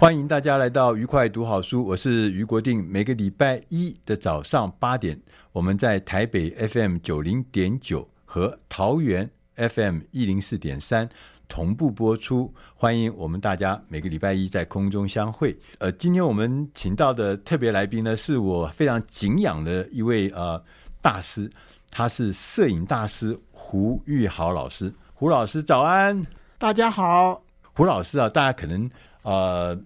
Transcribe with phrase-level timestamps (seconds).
[0.00, 2.82] 欢迎大家来到愉快读好书，我是于国定。
[2.88, 5.20] 每个礼拜一的早上八点，
[5.52, 11.06] 我们在台北 FM 九零点九和桃园 FM 一零四点三
[11.46, 12.50] 同步播出。
[12.74, 15.54] 欢迎我们大家每个礼拜一在空中相会。
[15.76, 20.58] 呃，今天我们请到的特别来宾呢，是我非常敬仰的一位呃
[21.02, 21.50] 大师，
[21.90, 24.90] 他是摄影大师胡玉豪老师。
[25.12, 26.24] 胡老师早安，
[26.56, 27.42] 大家好。
[27.74, 28.90] 胡老师啊，大家可能
[29.24, 29.78] 呃。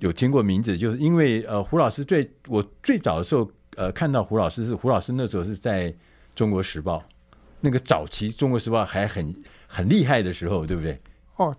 [0.00, 5.92] 有听过名字，就是因为呃，胡老师最我最早的时候呃，看到胡老师是胡老师那时候是在
[6.36, 7.02] 中国时报，
[7.60, 9.34] 那个早期中国时报还很
[9.66, 11.00] 很厉害的时候，对不对？
[11.36, 11.56] 哦，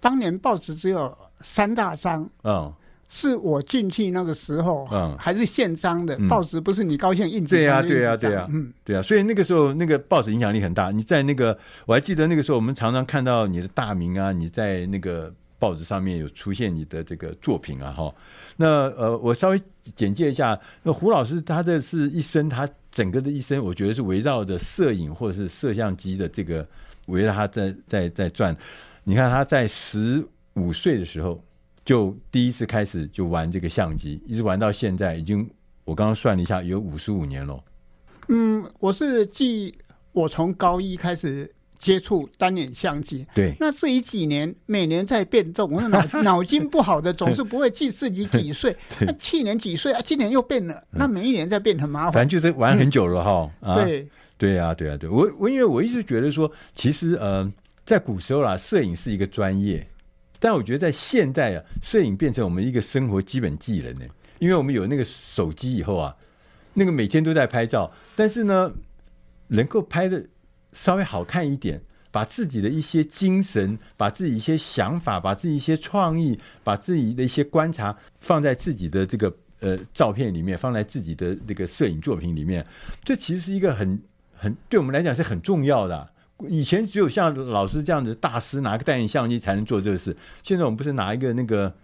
[0.00, 2.72] 当年报纸只有三大章，嗯，
[3.08, 7.44] 是我进去那个时候，嗯，还是现章的、嗯、报纸，不是你高兴印？
[7.44, 10.90] 对呀、啊，对呀、啊，对呀、啊，嗯，对呀、啊，所以那个时候那个报纸影响力很大。
[10.90, 15.32] 你在那个我还记得那个时候，我们常常看到你的大名啊，你在那个。
[15.58, 18.14] 报纸上面有出现你的这个作品啊，哈，
[18.56, 19.60] 那呃，我稍微
[19.94, 26.66] 简介一下，那胡老师他的是一生，他整个的一生，我觉得是围绕着摄影或者是摄像机的这个
[27.06, 28.56] 围绕他在在在转。
[29.04, 30.22] 你看他在十
[30.54, 31.42] 五岁的时候
[31.84, 35.48] 就第一次开始就玩这个相机，一直玩到现在，已经
[35.84, 37.58] 我刚刚算了一下，有五十五年了。
[38.28, 39.74] 嗯，我是记
[40.12, 41.50] 我从高一开始。
[41.86, 48.76] 接触单眼相机，对，那这一几年每年在变动，我脑 脑筋不好的总是不会记自己几岁，
[49.06, 50.00] 那去年几岁啊？
[50.04, 52.12] 今年又变了，那每一年在变很麻烦。
[52.14, 53.48] 反正就是玩很久了哈。
[53.60, 57.48] 嗯啊、对，对啊，对啊，对我我因为我一直觉得说，其实呃，
[57.84, 59.86] 在古时候啦，摄影是一个专业，
[60.40, 64.06] 但我觉得在现代啊，摄影变成我们一个生活基本技能呢，
[64.40, 66.12] 因为我们有那个手机以后啊，
[66.74, 68.72] 那个每天都在拍照，但是呢，
[69.46, 70.26] 能够拍的。
[70.76, 82.64] 稍微好看一点，把自己的一些精神，把自己一些想法，把自己一些创意，把自己的一些观察放在自己的这个呃照片里面，放在自己的这个摄影作品里面，
[83.02, 83.98] 这其实是一个很
[84.34, 86.10] 很对我们来讲是很重要的。
[86.46, 91.74] 以前只有像老师这样子大师拿个单眼相机才能做这个事，现在我们不是拿一个那个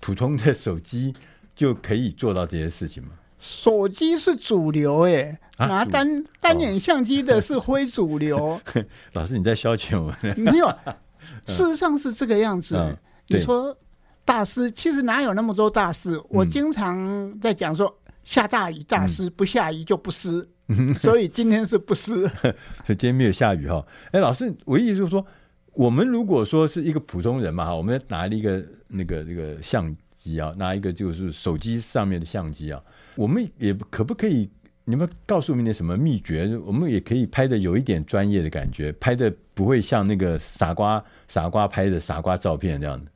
[0.00, 1.14] 普通的手机
[1.56, 3.12] 就可以做到这些事情吗？
[3.42, 8.38] 手机是主流哎，拿单、啊、单眼相机的是非主流。
[8.38, 8.60] 哦、
[9.14, 10.14] 老师，你在消遣我？
[10.36, 10.68] 没有，
[11.44, 12.76] 事实上是这个样子。
[12.76, 13.76] 嗯、你说
[14.24, 16.14] 大师，其实哪有那么多大师？
[16.14, 17.92] 嗯、我经常在讲说，
[18.22, 20.48] 下大雨大师，嗯、不下雨就不湿。
[20.68, 22.30] 嗯、所以今天是不湿。
[22.86, 23.84] 今天没有下雨哈。
[24.12, 25.26] 哎，老师，我意思就是说，
[25.72, 32.80] 我们如果说是一个普通人嘛哈，我们拿了一个那个那个相机啊，拿一个就是手机上面的相机啊。
[33.16, 34.50] 我们也可不可以？
[34.84, 36.56] 你们告诉我们点什么秘诀？
[36.66, 43.10] 我们也可以拍的有一点专业的感觉，拍的不会像那个傻瓜傻瓜拍的傻瓜照片这样的。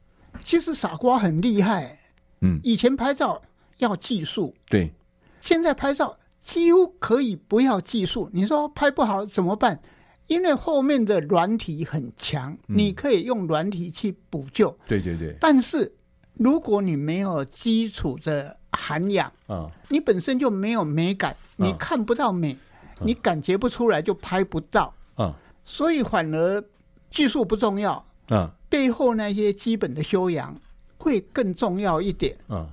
[0.44, 1.98] 其实傻瓜很厉害，
[2.42, 3.42] 嗯，以前拍照
[3.78, 4.88] 要技术，对，
[5.40, 8.30] 现在拍照几乎可以不要技术。
[8.32, 9.76] 你说拍不好怎么办？
[10.28, 14.70] 因为后面的软体很强，嗯，你可以用软体去补救。
[14.86, 15.92] 对对对，但是
[16.34, 18.56] 如果你没有基础的。
[18.76, 22.56] 涵养啊，你本身就没有美感，你看不到美，
[23.00, 25.34] 你感觉不出来，就拍不到啊。
[25.64, 26.62] 所以反而
[27.10, 30.54] 技术不重要啊，背后那些基本的修养
[30.98, 32.68] 会更重要一点啊。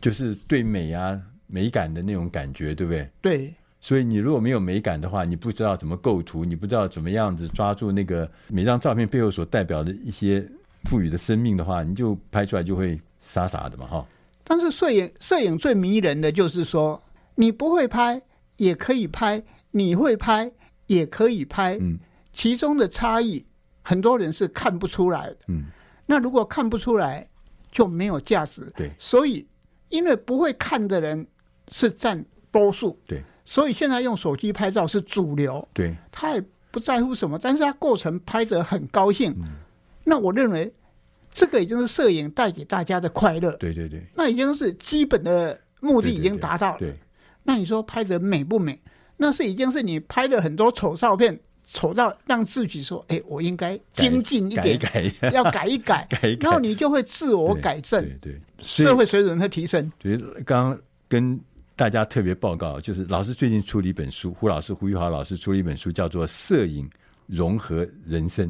[0.00, 3.10] 就是对美啊美感的那种感觉，对不对？
[3.20, 3.54] 对。
[3.78, 10.44] 所以你如果没有美感的话，你不知道怎么构图，你不知道怎么样子抓住那个每张照片背后所代表的一些
[10.84, 14.06] 赋予的生命的话，你就拍出来就会傻傻的嘛，哈。
[14.48, 17.02] 但是摄影摄影最迷人的就是说，
[17.34, 18.22] 你不会拍
[18.56, 20.50] 也可以拍，你会拍
[20.86, 21.98] 也可以拍，嗯，
[22.32, 23.44] 其中的差异
[23.82, 25.64] 很多人是看不出来的，嗯，
[26.06, 27.28] 那如果看不出来
[27.72, 29.46] 就没有价值，对，所以
[29.88, 31.26] 因为不会看的人
[31.68, 39.56] 是占多数，对，所以现在用手机拍照是主流，对，他也不在乎什么，但是他过程拍得很高兴，嗯，
[40.04, 40.72] 那我认为
[41.36, 46.98] 这个已经是摄影带给大家的快乐，对对对，那已经是基本的目的已经达到了，对，对，对，对，
[47.44, 48.80] 那你说拍得美不美？
[49.18, 59.92] 那是已经是你拍了很多丑照片，丑到让自己说：“哎，我应该精进一点，改改 要改一改，改 一改。”然后你就会自我改正，对对，对，社会水准会提升。
[59.98, 60.78] 就是刚刚
[61.08, 61.38] 跟
[61.74, 66.88] 大家特别报告，就是老师最近出了一本书，胡老师胡玉华老师出了一本书，叫做《摄影
[67.26, 68.48] 融合人生》。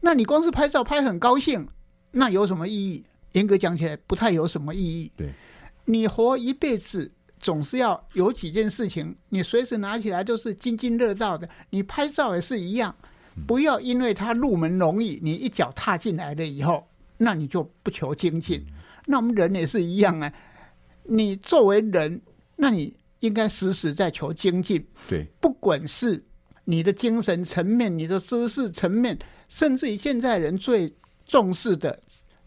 [0.00, 1.66] 那你光是拍照拍很高兴，
[2.10, 3.04] 那有什么意义？
[3.32, 5.12] 严格讲起来，不太有什么意义。
[5.16, 5.32] 对，
[5.84, 7.10] 你活一辈子。
[7.40, 11.48] 总是要有几件事情，你随时拿起来都是津津乐道的。
[11.70, 12.92] 你拍照也是一样，
[13.46, 16.84] 不要因为它入门容易，你一脚踏进来了以后，
[17.16, 18.60] 那你就不求精进。
[19.06, 20.32] 那我们人也是一样啊，
[21.04, 22.20] 你作为人，
[22.56, 24.84] 那你应该时时在求精进。
[25.08, 26.20] 对，不管是
[26.64, 29.16] 你的精神层面、你的知识层面，
[29.46, 30.92] 甚至于现在人最
[31.28, 31.96] 重视的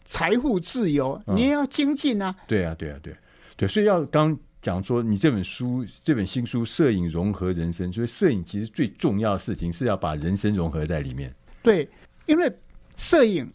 [0.04, 2.34] 财富自由，你也要精进啊。
[2.46, 3.16] 对啊，对啊，对，
[3.56, 4.38] 对，所以要刚。
[4.62, 11.34] 讲说你这本书这本新书《摄影融合人生》，所以摄影其实最重要的事情是要把人生融合在里面。
[11.64, 11.88] 对，
[12.26, 12.48] 因为
[12.96, 13.52] 摄影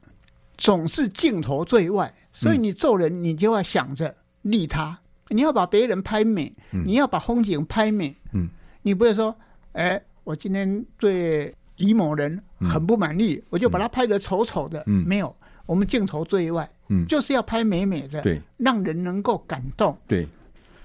[0.57, 8.13] 总是镜头最外，所以你做人你就要想着利他，嗯、你要把别人拍美，嗯、你要把风景拍美。
[8.33, 8.49] 嗯，
[8.81, 9.33] 你不会说，
[9.71, 14.83] 哎，我今天对李某人很不满意，嗯、我就把他拍得丑丑的。
[14.87, 15.35] 嗯，没有，
[15.65, 19.97] 我们镜头最外，嗯，就是要拍美美的，对，让人能够感动。
[20.07, 20.27] 对。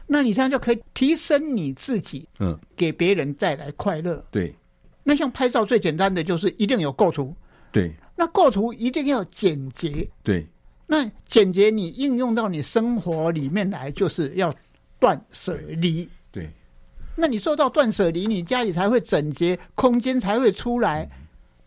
[0.06, 4.22] 那你这样就可以提升你自己，嗯，给别人带来快乐。
[4.30, 4.54] 对，
[5.04, 7.34] 那像拍照最简单的就是一定有构图。
[7.70, 10.06] 对，那构图一定要简洁。
[10.22, 10.46] 对，
[10.86, 14.54] 那简洁你应用到你生活里面来，就是要
[14.98, 16.06] 断舍离。
[17.14, 21.04] 对，那你做到断舍离，你家里才会整洁，空间才会出来。
[21.04, 21.18] 嗯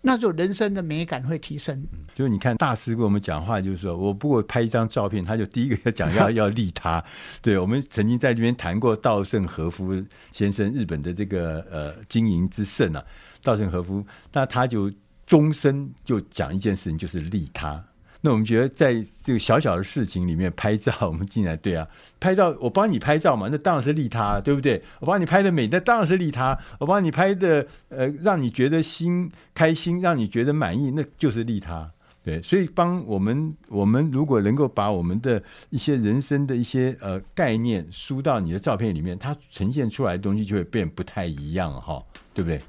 [0.08, 1.84] 那就人生的美感会提升。
[2.14, 7.04] 就是你看大师跟我们讲话，就是说我不过拍一张照片，他就第一个要讲要 要利他。
[7.42, 10.00] 对，我们曾经在这边谈过稻盛和夫
[10.32, 13.04] 先生，日本的这个呃经营之圣啊，
[13.42, 14.94] 稻盛和夫，那他就
[15.26, 17.84] 终身就讲一件事情，就是利他。
[18.26, 21.88] 那我们觉得，在这个小小的事情里面拍照，我们进来对啊，
[22.20, 24.82] 拍照我帮你拍照嘛，那当然是利他，对不对？
[25.00, 26.58] 我帮你拍的美，那当然是利他。
[26.80, 31.88] 我帮你拍的呃，让你觉得心开心，让你觉得满意，那就是利他。
[32.24, 35.40] 对，所以帮我们，我们如果能够把我们的
[35.70, 42.60] 一些人生的一些呃概念输到你的照片里面，它呈现出来的东西就会变不太一样哈，对不对？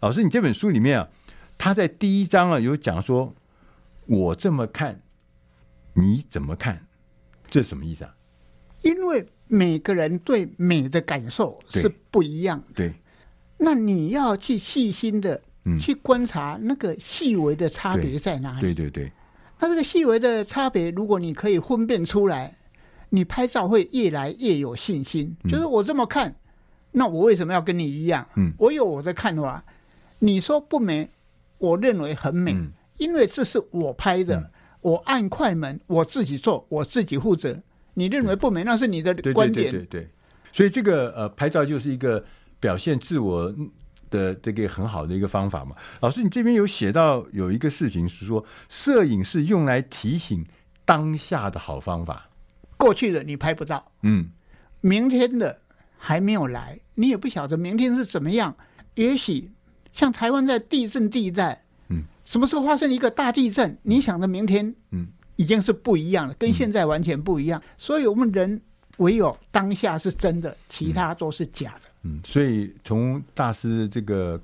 [0.00, 1.08] 老师，你这本书里面啊，
[1.56, 3.32] 他在第一章啊有讲说。
[4.06, 5.02] 我这么看，
[5.94, 6.86] 你怎么看？
[7.48, 8.14] 这什么意思啊？
[8.82, 12.74] 因为每个人对美的感受是不一样的。
[12.74, 12.94] 对，
[13.58, 15.40] 那你要去细心的
[15.80, 18.60] 去观察那个细微的差别在哪里？
[18.60, 19.12] 对对对。
[19.58, 22.54] 那这个细微的差别，如果你可以分辨出来，
[23.08, 25.34] 你拍照会越来越有信心。
[25.48, 26.36] 就是我这么看，
[26.92, 28.26] 那我为什么要跟你一样？
[28.36, 29.64] 嗯，我有我的看法。
[30.18, 31.08] 你说不美，
[31.58, 32.54] 我认为很美。
[32.98, 34.50] 因为这是我拍的，嗯、
[34.80, 37.60] 我按快门，我自己做，我自己负责。
[37.94, 39.72] 你认为不美，那是你的观点。
[39.72, 40.10] 对对，对，对，对。
[40.52, 42.24] 所以这个呃，拍照就是一个
[42.60, 43.54] 表现自我
[44.10, 45.74] 的这个很好的一个方法嘛。
[46.00, 50.44] 老师，你这边有写到有一个事情是说，摄影是用来提醒
[50.84, 52.28] 当下的好方法。
[52.76, 54.30] 过去的你拍不到，嗯，
[54.80, 55.58] 明天的
[55.96, 58.54] 还没有来，你也不晓得明天是怎么样。
[58.94, 59.50] 也许
[59.92, 61.65] 像台湾在地震地带。
[62.26, 63.78] 什么时候发生一个大地震？
[63.82, 65.06] 你想的明天，嗯，
[65.36, 67.62] 已经是不一样了，跟现在完全不一样。
[67.78, 68.60] 所以，我们人
[68.98, 71.82] 唯有当下是真的，其他都是假的。
[72.02, 74.38] 嗯，所以从大师这个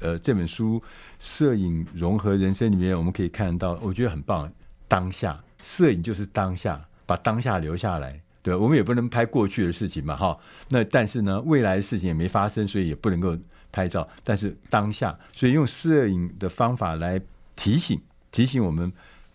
[0.00, 0.80] 呃这本书
[1.20, 4.50] 《摄影融合人生》里面，我们可以看到，我觉得很棒。
[4.88, 8.18] 当下，摄影就是当下，把当下留下来。
[8.42, 10.38] 对，我们也不能拍过去的事情嘛，哈。
[10.70, 13.36] 那但是呢，未来的事情也没发生，所以也不能够。
[13.76, 17.20] 拍照，但是当下，所以用摄影的方法来
[17.54, 18.00] 提醒
[18.32, 18.90] 提醒我们，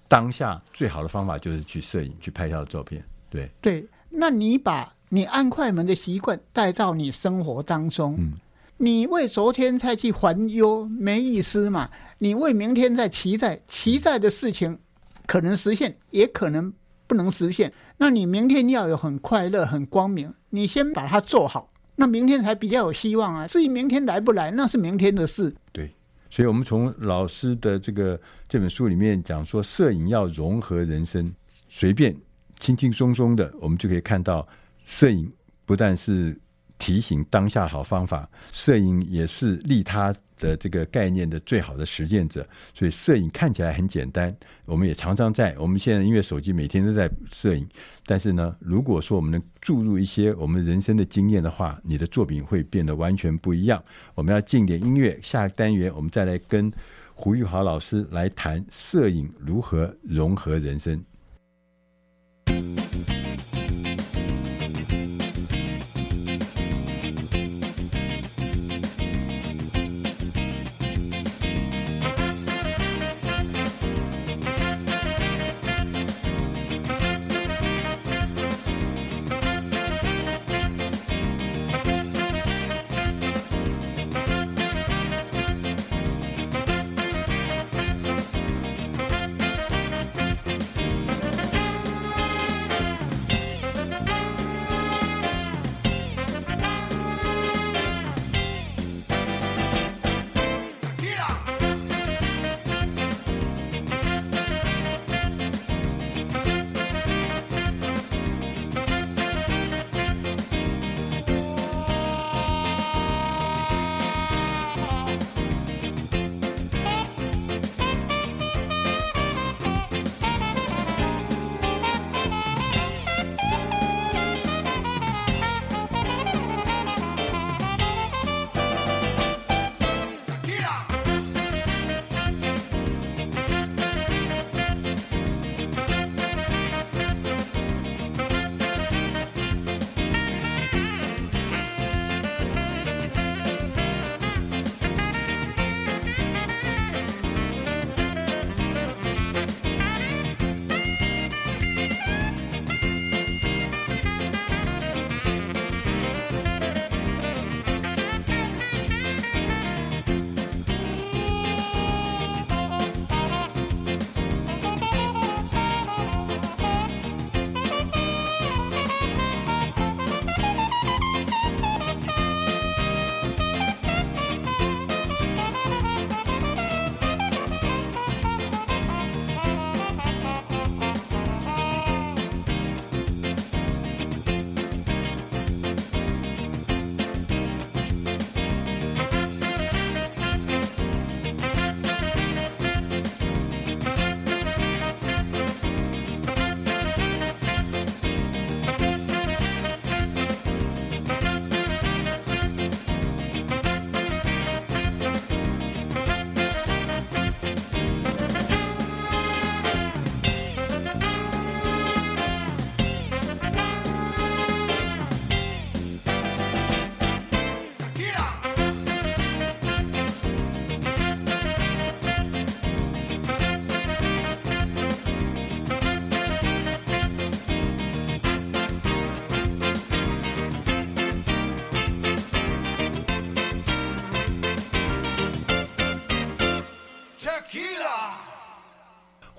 [0.08, 3.04] 当下最好的方法就是去摄影，去拍照照片。
[3.30, 8.34] 对对，那你把你按快门的习惯带到你生活当中，嗯，
[8.78, 11.92] 你为昨天再去烦忧没意思嘛？
[12.18, 14.80] 你为明天在期待，期待的事情
[15.28, 16.74] 可能实现，也可能
[17.06, 17.72] 不能实现。
[17.98, 21.68] 那你明天要有很快乐、很光明，你先把它做好。
[21.96, 23.48] 那明天才比较有希望啊。
[23.48, 25.54] 至于明天来不来，那是明天的事。
[25.72, 25.94] 对，
[26.30, 31.34] 所以我们从老师的这个这本书里面讲说，摄影要融合人生，
[31.70, 32.16] 随便
[32.60, 34.48] 轻轻松松的，我们就可以看到，
[34.86, 35.32] 摄影
[35.66, 36.38] 不但是
[36.80, 47.66] 提醒当下好方法，摄影也是利他的这个概念的最好的实践者，所以摄影看起来很简单，我们也常常在我们现在因为手机每天都在摄影，
[48.06, 53.82] 但是呢，如果说我们能注入一些我们人生的经验的话，你的作品会变得完全不一样。
[54.16, 56.70] 我们要进点音乐，下个单元我们再来跟
[57.14, 61.02] 胡玉豪老师来谈摄影如何融合人生。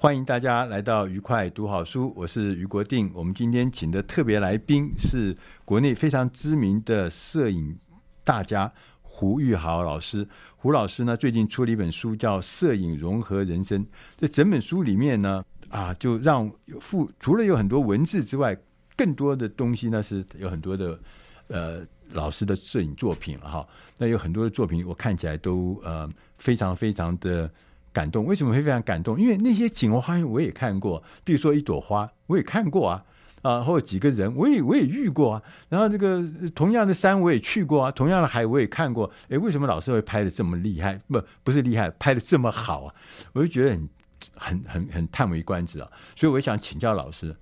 [0.02, 3.08] 欢迎大家来到愉快读好书，我是于国定。
[3.14, 5.32] 我们今天请的特别来宾是
[5.64, 7.78] 国内非常知名的摄影
[8.24, 10.26] 大家胡玉豪老师。
[10.56, 13.80] 胡老师呢，最近出了一本书，叫《摄影融合人生》。
[14.16, 18.58] 这整本书里面呢，啊，就让附除了有很多文字之外，
[18.96, 20.98] 更多的东西呢是有很多的
[21.46, 23.64] 呃老师的摄影作品了哈。
[23.98, 27.48] 那有很多的作品，我看起来都呃非常非常的。
[27.92, 29.20] 感动，为什么会非常感动？
[29.20, 33.04] 因为那些景花园我也看过，比如说一朵花，我也看过啊，
[33.42, 35.42] 啊，或者几个人，我也我也遇过啊。
[35.68, 39.10] 然后这个同样的山我也去过啊，同样的海我也看过。
[39.28, 41.00] 诶，为什么老师会拍的这么厉害？
[41.08, 42.94] 不，不是厉害，拍的这么好啊？
[43.32, 43.88] 我就觉得很
[44.34, 45.90] 很很很叹为观止啊。
[46.16, 47.36] 所以我想请教老师，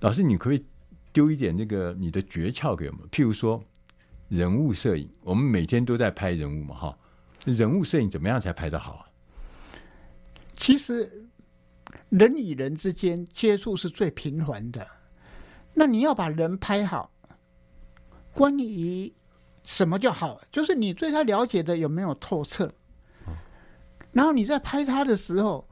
[0.00, 0.64] 老师你可以
[1.12, 3.02] 丢一点那个你的诀窍给我们？
[3.10, 3.62] 譬如说
[4.28, 6.98] 人物摄影，我们每天都在拍人物嘛，哈，
[7.44, 9.05] 人物摄影怎么样才拍得好？
[10.56, 11.28] 其实，
[12.08, 14.86] 人与人之间接触是最频繁的。
[15.74, 17.12] 那你要把人拍好，
[18.32, 19.12] 关于
[19.62, 20.40] 什么叫好？
[20.50, 22.72] 就是你对他了解的有没有透彻？
[24.12, 25.68] 然后你在拍他的时候，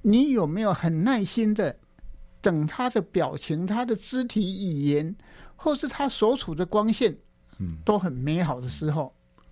[0.00, 1.78] 你有没有很耐心的
[2.40, 5.14] 等他的表情、他的肢体语言，
[5.56, 7.18] 或是他所处的光线
[7.84, 9.44] 都很美好的时候，嗯、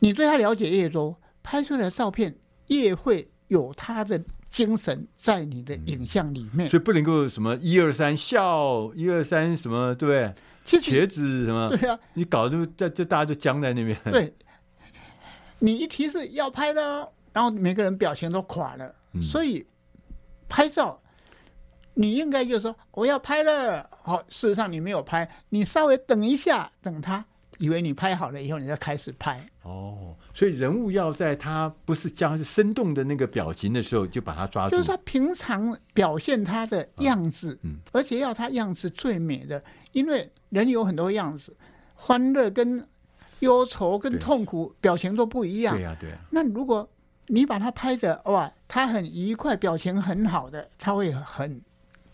[0.00, 2.36] 你对他了解越多，拍出来的照片
[2.66, 6.66] 越会有他的精神在你的影像里面。
[6.66, 10.34] 嗯、所以不能够什么一二三笑，一二三什么对不对？
[10.64, 11.68] 其实茄子什么？
[11.76, 13.98] 对啊，你搞就这这大家都僵在那边。
[14.04, 14.32] 对，
[15.58, 18.94] 你一提示要拍了，然后每个人表情都垮了。
[19.12, 19.66] 嗯、所以
[20.48, 20.98] 拍照，
[21.92, 23.86] 你应该就说我要拍了。
[23.90, 27.22] 好，事实上你没有拍，你稍微等一下，等他
[27.58, 29.46] 以为你拍好了以后，你再开始拍。
[29.64, 34.76] 哦，所以人物要在他不是僵，是生动的那个表情的时候，就把他抓住。
[34.76, 37.58] 就是他平常表现他的样子，
[37.92, 39.62] 而且要他样子最美的，
[39.92, 40.30] 因为。
[40.50, 41.52] 人有很多样子，
[41.96, 42.86] 欢乐跟
[43.40, 45.74] 忧愁跟痛苦表情都不一样。
[45.74, 46.18] 对呀，对呀。
[46.30, 46.88] 那如果
[47.26, 51.60] 你把他拍的哇，他很愉快，表情很好的，他会很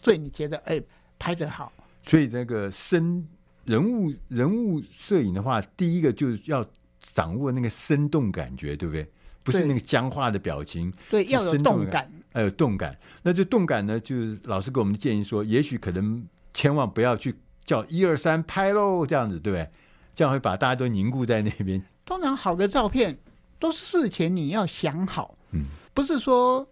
[0.00, 0.82] 对你觉得哎，
[1.18, 1.70] 拍得好。
[2.02, 3.22] 所以那个生
[3.66, 6.64] 人物人物摄影的话，第一个就是要
[7.00, 9.10] 掌握那个生动感觉，对不对？
[9.42, 10.92] 不是那个僵化的表情。
[11.10, 12.96] 对，要有动感，要有动感。
[13.22, 17.34] 那这动感呢，就是老师给我们的建议说，也许可能千万不要去。
[17.66, 19.70] 叫一二三拍喽，这样子对不对？
[20.12, 21.80] 这样会把大家都凝固在那边。
[22.04, 23.16] 通常好的照片
[23.60, 26.66] 都是事前你要想好，嗯，不是说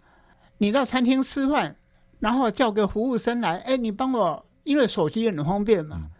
[0.57, 1.77] 你到餐厅吃饭，
[2.19, 6.11] 然后叫个服务生来，哎，你帮我，因为手机很方便嘛，嗯、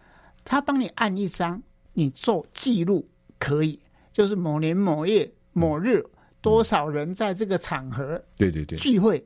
[0.45, 1.61] 他帮你按一张，
[1.95, 3.05] 你做记录
[3.41, 3.81] 可以，
[4.19, 6.05] 就是某年某月某日
[6.41, 9.25] 多少人在这个场合，对对对，聚会，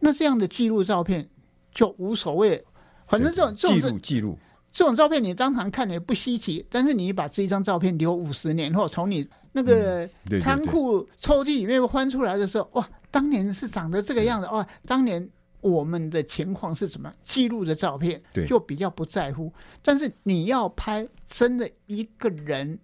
[0.00, 1.26] 那这样的记录照片
[1.72, 2.62] 就无所谓，
[3.06, 4.38] 反正这种记录记录。
[4.70, 10.06] 这种照片你当场看也不稀奇，但是你把这一张照片留五十年后，从你那个
[10.38, 15.26] 仓库抽屉里面翻出来的时候，哇，当年是长得这个样子，哇，当年
[15.62, 17.10] 我们的情况是什么？
[17.24, 19.50] 记录的照片就比较不在乎。
[19.80, 22.78] 但是你要拍真的一个人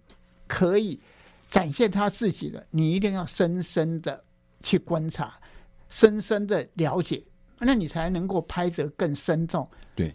[0.47, 0.99] 可以
[1.55, 4.21] 展现他自己的，你一定要深深的
[4.61, 5.39] 去观察，
[5.87, 7.23] 深深的了解，
[7.59, 9.65] 那你才能够拍得更生动。
[9.95, 10.13] 对。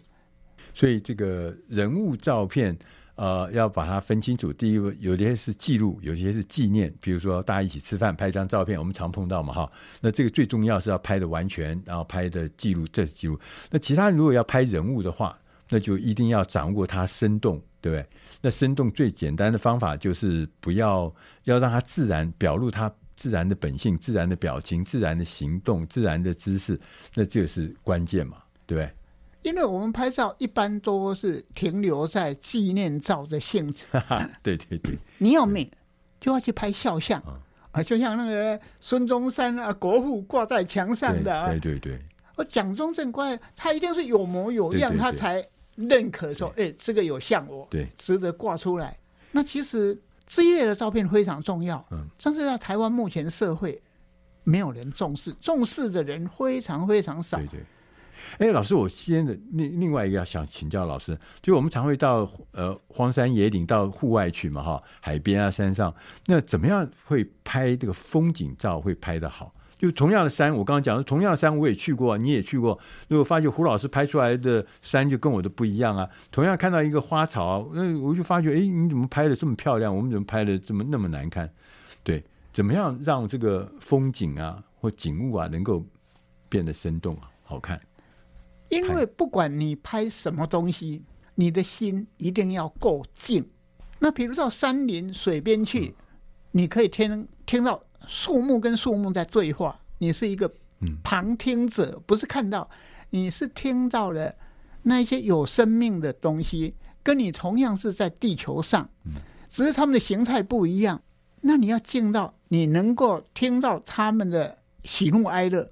[0.71, 2.77] 所以这个人物照片，
[3.15, 4.53] 呃，要把它分清楚。
[4.53, 6.93] 第一个，有些是记录，有些是纪念。
[7.01, 9.71] 比如说，大家一起吃饭，拍一张照片，我们常碰到嘛，哈。
[9.99, 13.39] 那这个最重要是要拍的完全，然后拍的记录，这是记录。
[13.71, 15.35] 那其他如果要拍人物的话，
[15.69, 18.05] 那就一定要掌握它生动，对不对？
[18.41, 26.79] 那生动最简单的方法就是不要要让它自然表露它自然的本性、自然的表情、自然的行动、自然的姿势，
[27.13, 28.91] 那这是关键嘛，对不对？
[29.43, 33.85] 因为我们拍照一般都是停留在纪念照的性质，
[34.43, 35.69] 对对对， 你要美
[36.19, 37.19] 就要去拍肖像
[37.71, 41.99] 啊，就像那个孙中山啊，国父挂在墙上的，对对对，
[42.35, 45.43] 而蒋中正官，他一定是有模有样，他才
[45.87, 48.95] 认可说，哎，这个有像我，对，值得挂出来。
[49.31, 53.81] 那其实这一类的照片非常重要，嗯，但是在台湾目前社会
[54.43, 57.59] 没有人重视，重视的人非常非常少，对对。
[58.37, 65.93] 哎，老师，我先的另另外一个要想请教老师，就我们常会到呃荒山野岭到户外去嘛，哈，海边啊山上，
[66.27, 69.51] 那怎么样会拍这个风景照会拍得好？
[69.81, 79.95] 就同样的山，我刚刚讲的同样的山我也去过，你也去过，如果发觉胡老师拍出来的山就跟我的不一样啊，同样看到一个花草，那我就发觉，哎，你怎么拍的这么漂亮？
[79.95, 81.51] 我们怎么拍的这么那么难看？
[82.03, 85.83] 对，怎么样让这个风景啊或景物啊能够
[86.47, 87.81] 变得生动啊好看？
[88.69, 93.45] 因为不管你拍什么东西，你的心一定要够静。
[93.99, 95.93] 那比如到山林水边去，
[96.51, 100.51] 你可以听听到树木跟树木在对话，你是一个
[101.03, 102.69] 旁听者，不是看到，
[103.09, 104.33] 你是听到了
[104.83, 108.89] 那些有生命的东西，跟你同样是在地球上，
[109.49, 111.01] 只是他们的形态不一样。
[111.41, 115.67] 那你要进到你能够听到他们的喜怒哀乐，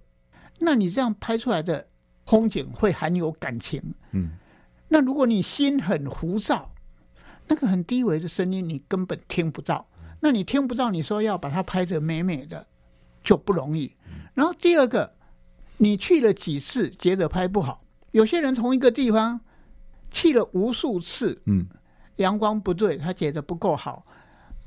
[0.60, 1.86] 那你这样拍出来的。
[2.30, 4.34] 风景会很有感情，嗯，
[4.90, 6.72] 那如果你心很浮躁，
[7.48, 9.84] 那个很低微的声音你根本听不到，
[10.20, 12.66] 那你听不到，你说要把它拍得美美的
[13.24, 13.92] 就不容易。
[14.34, 15.14] 然后第二个，
[15.78, 19.40] 你去了几次觉得拍不好，有些人同一个地方
[20.12, 21.68] 去了无数次，嗯，
[22.18, 24.04] 阳光不对，他觉得不够好，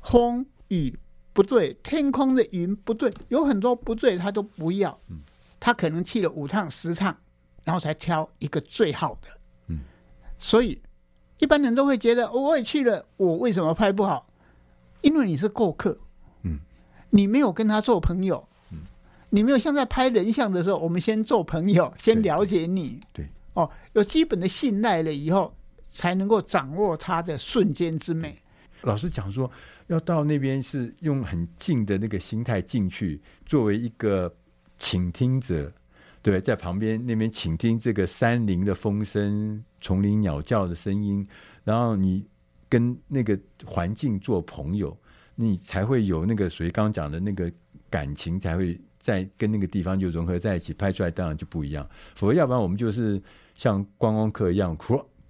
[0.01, 0.97] 风雨
[1.33, 4.97] 不对，天空的云不对，有很多不对，他都不要，
[5.59, 7.15] 他可能去了五趟十趟。
[7.65, 9.29] 然后才挑一个最好的，
[9.67, 9.79] 嗯，
[10.37, 10.81] 所以
[11.39, 14.27] 一般人都会觉得我也去了，我为什么拍不好？
[15.03, 15.95] 因为你是过客，
[16.41, 16.59] 嗯，
[17.11, 18.79] 你没有跟他做朋友，嗯，
[19.29, 25.55] 你没有像在拍人像的时候，我们先做朋友，先了解你，对，对，哦，有基本的信赖了以后，
[25.91, 28.35] 才能够掌握他的瞬间之美。
[28.81, 29.49] 老师讲说，
[29.87, 34.33] 要到那边是用很静的那个心态进去，作为一个
[34.77, 35.71] 倾听者，
[36.21, 41.25] 对，在旁边那边倾听这个山林的风声、丛林鸟叫的声音，
[41.63, 42.25] 然后你
[42.73, 44.97] 跟那个环境做朋友，
[45.35, 47.51] 你才会有那个属于刚刚讲的那个
[47.87, 51.87] 感情，才会在跟那个地方就融合在一起，拍出来当然就不一样。
[52.15, 53.21] 否则，要不然我们就是
[53.53, 54.75] 像观光客一样，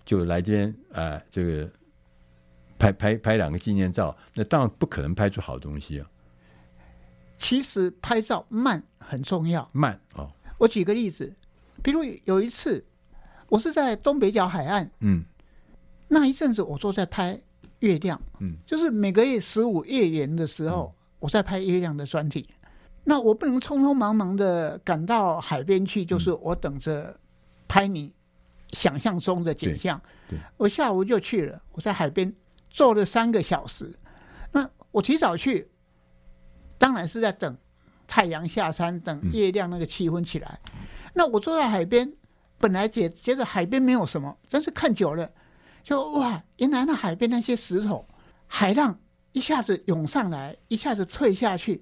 [0.06, 1.70] 就来这边啊、呃，这个。
[2.80, 6.10] 拍拍拍两个纪念照，那当然不可能拍出好东西啊。
[7.38, 10.30] 其实拍照慢很重要，慢哦。
[10.58, 11.34] 我举个例子，
[11.82, 12.84] 比如有一次，
[13.48, 15.24] 我是在东北角海岸，嗯，
[16.14, 17.38] 那一阵子我都在拍
[17.80, 22.48] 月亮，嗯，就是每个月十五月圆的时候，嗯，我在拍月亮的专题。
[23.04, 27.18] 那我不能匆匆忙忙的赶到海边去，就是我等着
[27.68, 28.14] 拍你
[28.72, 30.00] 想象中的景象。
[30.56, 32.34] 我下午就去了，我在海边。
[32.76, 33.94] 坐了三个小时，
[34.52, 35.68] 那我提早去，
[36.80, 37.56] 当然是在等
[38.08, 40.60] 太阳下山，等月亮那个气氛起来。
[40.74, 40.80] 嗯、
[41.14, 42.12] 那我坐在海边，
[42.58, 45.30] 本来觉觉得海边没有什么，但是看久了，
[45.84, 48.06] 就哇，原来那海边那些石头，
[48.48, 48.98] 海浪
[49.34, 51.82] 一下子涌上来，一下子退下去，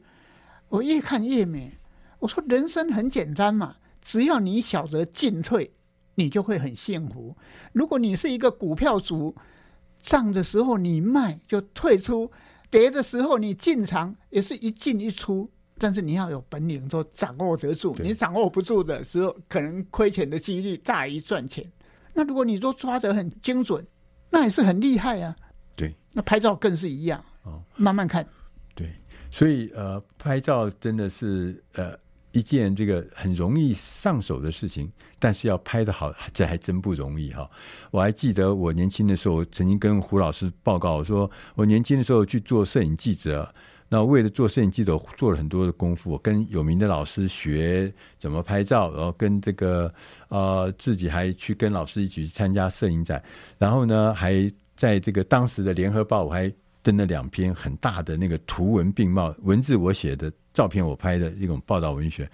[0.70, 1.78] 我越看越美。
[2.20, 5.72] 我说人生很简单嘛，只要你晓得进退，
[6.16, 7.36] 你就会很幸福。
[7.74, 9.36] 如果你是一个股票族。
[10.04, 12.32] 涨的时候你卖就退出，
[12.72, 17.96] 跌的时候你进场也是一进一出，但是你要有本领，都掌握得住。
[18.00, 21.72] 你掌握不住的时候，可能亏钱的几率大于赚钱。
[22.14, 23.86] 那如果你都抓得很精准，
[24.30, 25.36] 那也是很厉害啊。
[25.76, 27.24] 对，那拍照更是一样。
[27.44, 28.26] 哦，慢慢看。
[28.76, 28.94] 对，
[29.30, 31.98] 所以呃，拍照真的是呃。
[32.34, 37.46] 一件这个很容易上手的事情，但是要拍得好，这还真不容易哈。
[37.92, 43.54] 我还记得我年轻的时候，曾经跟胡老师报告我说，我年轻的时候去做摄影记者，
[43.94, 49.94] 那为了做摄影记者，做了很多的功夫，跟有名的老师学怎么拍照，然后跟这个
[50.30, 53.22] 呃自己还去跟老师一起去参加摄影展，
[53.58, 56.50] 然后呢，还在这个当时的联合报，我还。
[56.84, 62.28] 登了两篇很大的那个图文并茂，文字我写的，照片我拍的一种报道文学，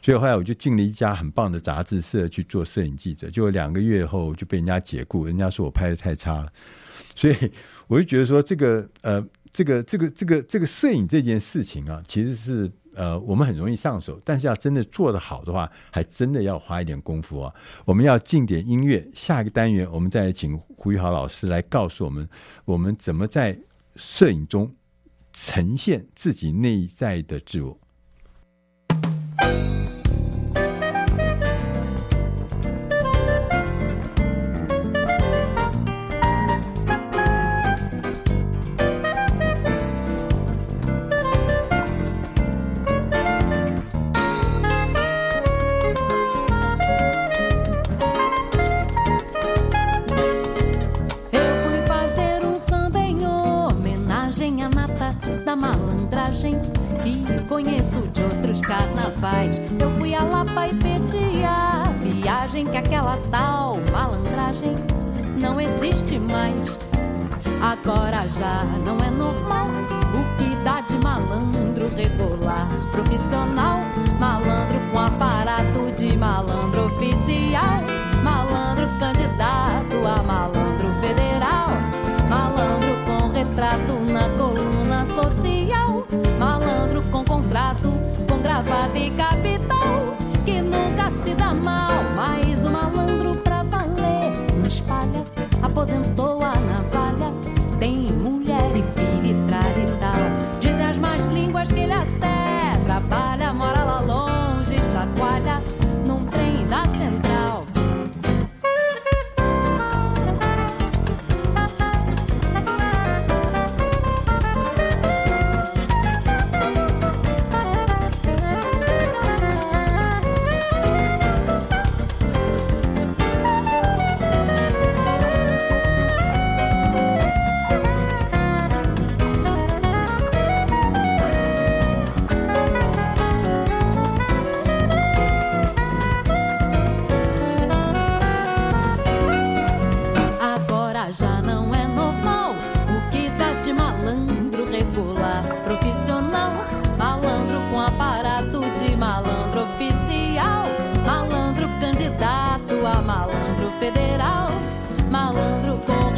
[0.00, 6.46] 所以后来我就进了一家很棒的杂志社去做摄影记者，结果两个月后就被人家解雇，人家说我拍的太差了，
[7.16, 7.34] 所以
[7.88, 9.20] 我就觉得说这个呃，
[9.52, 17.54] 这个这个这个这个摄影这件事情啊，其实是呃我们很容易上手，但是要真的做得好的话，还真的要花一点功夫啊。
[17.84, 22.28] 我们要进点音乐，下一个单元我们再请胡育豪老师来告诉我们，
[22.64, 23.58] 我们怎么在。
[24.00, 24.72] 摄影中
[25.32, 27.76] 呈现自己内在的自我。
[88.68, 91.87] Salvada e capital que nunca se dá mal.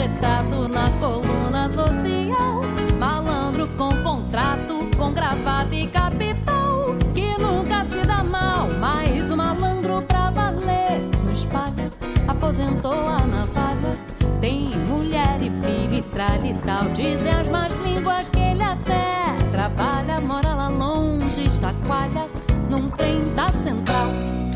[0.01, 2.63] retado na coluna social.
[2.99, 6.97] Malandro com contrato, com gravata e capital.
[7.15, 11.91] Que nunca se dá mal, mas o malandro pra valer no espalha,
[12.27, 13.95] Aposentou a navalha.
[14.41, 16.89] Tem mulher e filho e tralha e tal.
[16.91, 20.19] Dizem as más línguas que ele até trabalha.
[20.23, 22.27] Mora lá longe, chacoalha
[22.71, 24.50] num trem da central.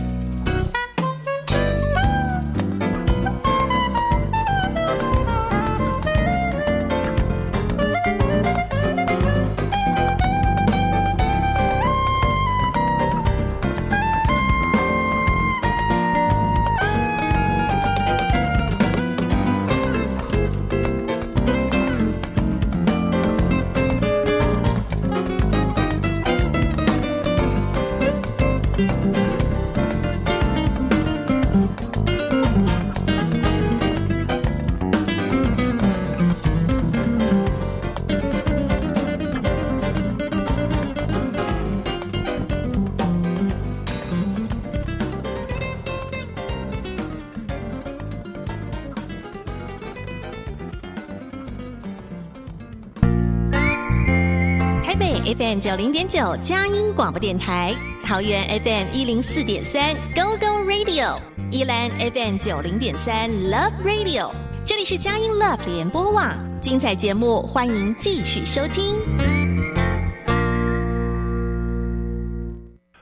[55.65, 57.75] 九零点九佳音广播电台，
[58.05, 61.19] 桃园 FM 一零四点三 Go Go Radio，
[61.51, 64.31] 宜兰 FM 九零点三 Love Radio，
[64.63, 68.95] 这里是佳音 Love 联播网，精彩节目欢迎继续收听。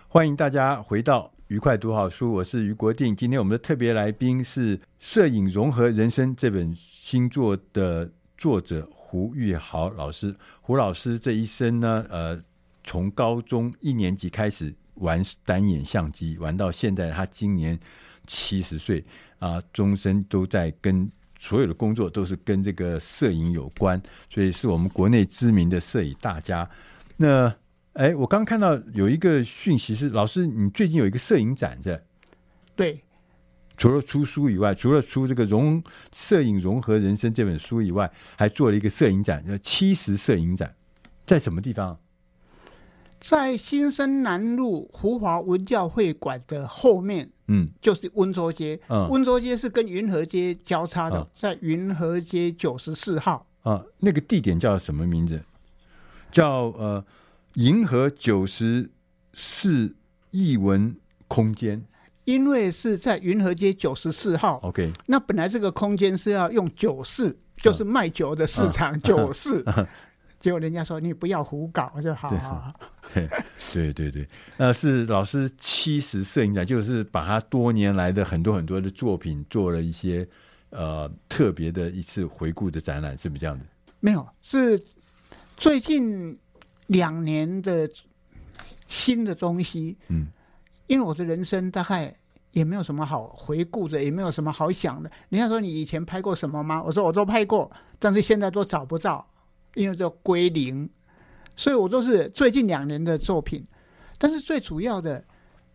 [0.06, 3.16] 欢迎大家回到愉快读好书，我是于国定。
[3.16, 8.88] 今天我们的特别来宾是《摄影融合人生》这本新作的作者。
[9.12, 12.42] 胡玉豪老师，胡老师这一生呢，呃，
[12.84, 17.78] 从高中一年级开始玩单眼相机，玩到现在，他今年
[18.26, 19.04] 七十岁
[19.38, 26.68] 啊，终身都在跟所有的工作都是跟这个摄影有关，所以是我们国内知名的摄影大家。
[27.16, 27.54] 那，
[27.94, 32.02] 哎，我刚看到有一个讯息是，老师，你最近有一个摄影展在？
[32.76, 33.00] 对。
[33.74, 40.72] 除了出书以外，除了出这个融摄影融合人生这本书以外，还做了一个摄影展，叫七十摄影展，
[41.26, 41.98] 在什么地方？
[43.22, 48.78] 在新生南路福华文教会馆的后面，嗯，就是温州街。
[48.88, 53.46] 嗯，温州街是跟云和街交叉的，嗯、在云和街九十四号。
[53.62, 55.40] 啊，那个地点叫什么名字？
[56.32, 57.04] 叫呃
[57.54, 58.90] 银河九十
[59.32, 59.94] 四
[60.32, 60.96] 艺文
[61.28, 61.82] 空间。
[62.24, 69.64] 因为是在云和街九十四号，OK，那本来这个空间是要用九四，就是卖酒的市场酒肆，
[70.42, 72.74] 结果人家说你不要胡搞就好，啊。
[73.72, 74.26] 对对对，
[74.56, 80.28] 那是老师七十摄影展，就是把他多年来的很多很多的作品做了一些
[80.70, 83.64] 呃特别的一次回顾的展览，是不是这样的？
[84.00, 84.82] 没有，是
[85.56, 86.36] 最近
[86.88, 87.88] 两年的
[88.88, 90.26] 新的东西，嗯。
[90.88, 92.14] 因为我的人生大概
[92.50, 95.10] 也没有什么好回顾的，也没有什么好想的。
[95.28, 96.82] 人家说你以前拍过什么吗？
[96.82, 99.24] 我说我都拍过，但是现在都找不到，
[99.74, 100.88] 因为叫归零。
[101.54, 103.66] 所以我都是最近两年的作品。
[104.18, 105.22] 但是最主要的，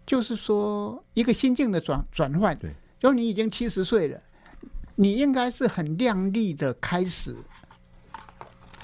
[0.06, 2.58] 就是说一个心境的转转换。
[2.58, 4.22] 对，就是你已经七十岁了，
[4.96, 7.36] 你应该是很亮丽的开始。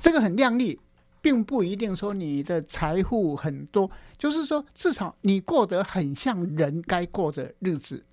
[0.01, 0.79] 这个很亮丽。
[1.23, 8.03] 并不一定说你的财富很多，就是说至少你过得很像人该过的日子，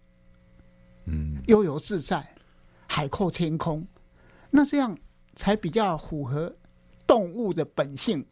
[1.06, 2.36] 嗯，悠游自在，
[2.86, 3.84] 海阔天空，
[4.50, 4.96] 那这样
[5.34, 6.54] 才比较符合
[7.10, 8.24] 动物的本性。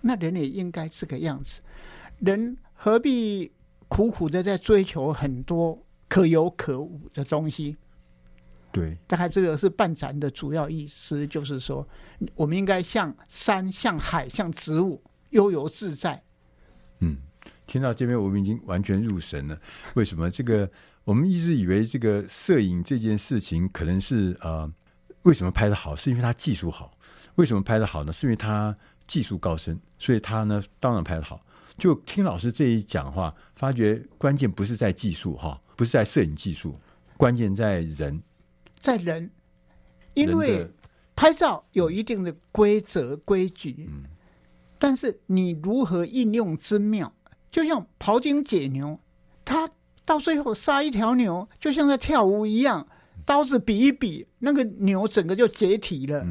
[0.00, 1.60] 那人也应该这个样子，
[2.20, 3.50] 人何必
[3.88, 5.76] 苦苦的在追求很多
[6.08, 7.76] 可有可无的东西？
[8.70, 11.84] 对，大概这个是办展的主要意思，就是说，
[12.36, 15.00] 我们应该像山、像海、像植物，
[15.30, 16.22] 悠游自在。
[17.00, 17.16] 嗯，
[17.66, 19.58] 听到这边我们已经完全入神了。
[19.94, 20.30] 为什么？
[20.30, 20.70] 这个
[21.04, 24.70] 我们一直以为这个摄影这件事情可能是呃，
[25.22, 25.96] 为什么拍的好？
[25.96, 26.90] 是因为他技术好。
[27.36, 28.12] 为什么拍的好呢？
[28.12, 31.44] 是因为他技术高深，所以他呢当然拍的好。
[31.76, 36.78] 就听老师这一讲话，发觉关键不是在技术哈，不是在摄影技术，
[37.16, 38.22] 关键在人。
[38.80, 39.28] 在人，
[40.14, 40.70] 因为
[41.16, 44.04] 拍照有一定的规则规矩，嗯
[44.78, 47.12] 但是你如何应用之妙，
[47.50, 49.00] 就像庖丁解牛，
[49.44, 49.70] 他
[50.04, 52.86] 到最后杀一条牛，就像在跳舞一样，
[53.24, 56.24] 刀子比一比，那个牛整个就解体了。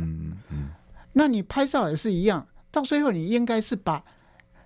[1.13, 4.03] 那你拍照也是一样，到最后你应该是把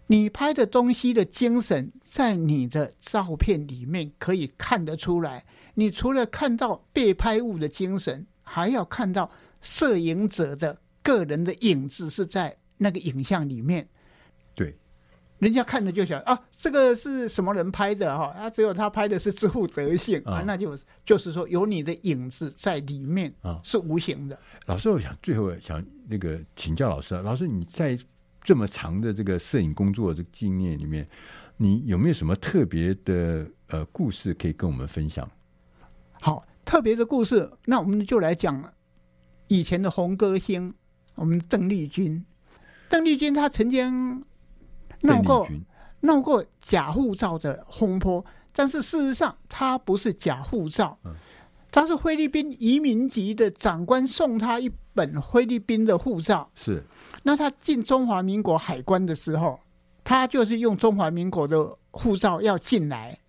[0.08, 5.46] 你拍的东西的精神，在你的照片里面可以看得出来。
[5.76, 9.30] 你除了看到被拍物的精神，还要看到
[9.62, 13.88] 摄影者的个人的影子是在那个影像里面。
[15.40, 18.26] 对，人家看了就想啊，这个是什么人拍的哈？
[18.38, 24.38] 啊，只有他拍的是这副德性啊，那就就是说有你的影子在里面啊，是无形的。
[24.66, 27.98] 老师，我想最后想那个请教老师啊，老师你在
[28.44, 31.08] 这么长的这个摄影工作的经验里面，
[31.58, 35.30] 你有没有什么特别的呃故事可以跟我们分享？
[36.20, 38.74] 好，特别的故事，那我们就来讲
[39.48, 40.74] 以前的红歌星，
[41.16, 42.24] 我们邓丽君。
[42.90, 44.24] 邓丽君她曾经
[45.02, 45.48] 闹过
[46.02, 50.98] 闹过假护照的风波，但是事实上他不是假护照。
[51.04, 51.14] 嗯
[51.70, 56.82] 他是菲律宾移民局的长官送他一本菲律宾的护照，是。
[57.24, 59.60] 那他进中华民国海关的时候，
[60.04, 63.20] 他就是用中华民国的护照要进来，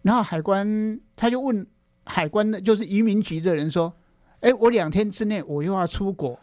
[0.00, 1.66] 然后海关他就问
[2.06, 3.92] 海关的，就是移民局的人说
[4.40, 6.38] ：“哎，我两天之内我又要出国，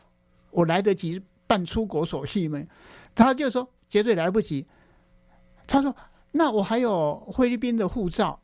[0.51, 2.61] 我来得及办出国手续吗？”
[3.15, 4.65] 他就说：“绝对来不及。”
[5.67, 5.95] 他说
[6.33, 8.39] ：“那我还有菲律宾的护照。”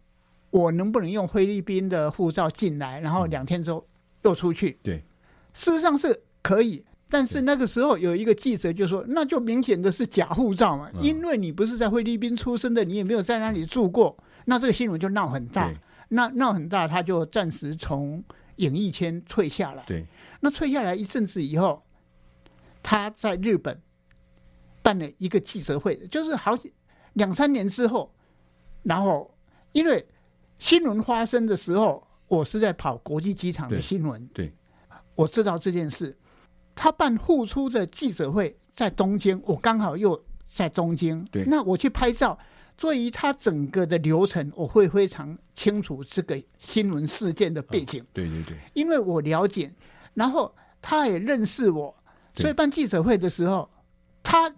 [0.54, 3.84] 我能不能用菲律宾的护照进来，然后两天之后
[4.22, 4.78] 又出去？
[4.84, 5.04] 对，
[5.52, 15.74] 事实上是可以，但是那个时候有一个记者就说：“那就明显的是假护照嘛，因为你不是在菲律宾出生的，你也没有在那里住过。”那这个新闻就闹很大，
[16.10, 18.24] 那闹很大，他就暂时从
[18.58, 19.84] 演艺圈退下来。
[19.88, 20.06] 对，
[20.42, 21.82] 那退下来一阵子以后，
[22.84, 23.82] 他在日本
[24.84, 26.72] 办了一个记者会，就是好几
[27.14, 28.14] 两三年之后，
[28.84, 29.28] 然后
[29.72, 30.06] 因为。
[30.60, 34.26] 新闻发生的时候，我是在跑国际机场的新闻。
[34.28, 34.54] 对，对
[35.14, 36.16] 我知道这件事。
[36.74, 41.26] 他办复出的记者会在东京，我刚好又在东京。
[41.26, 42.38] 对，那我去拍照，
[42.78, 48.02] 对于他整个的流程，我会非常清楚这个新闻事件的背景。
[48.02, 49.74] 哦、对对对，因为我了解，
[50.14, 51.94] 然后他也认识我，
[52.36, 53.70] 所以办记者会的时候，
[54.22, 54.50] 他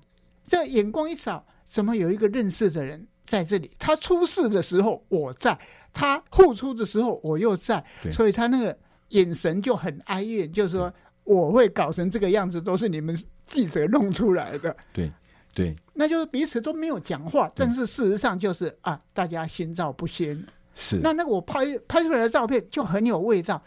[0.48, 3.72] 这眼光一扫，怎么有一个认识的人在这里？
[3.80, 5.58] 他出事的时候，我在。
[5.98, 7.82] 他付出的时候，我又在，
[8.12, 8.78] 所以他那个
[9.12, 14.76] 眼神就很哀怨，就是说我会搞成这个样子，都是你们记者弄出来的。
[14.92, 15.10] 对，
[15.54, 20.46] 对，那就是彼此都没有讲话，但是事实上就是啊，大家心照不宣。
[20.74, 23.64] 是，那那个我拍拍出来的照片就很有味道。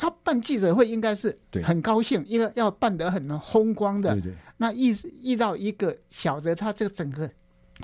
[0.00, 4.14] 他办记者会应该是很高兴，因为要办得很风光的。
[4.14, 4.34] 对对。
[4.56, 7.30] 那遇遇到一个晓得他这个整个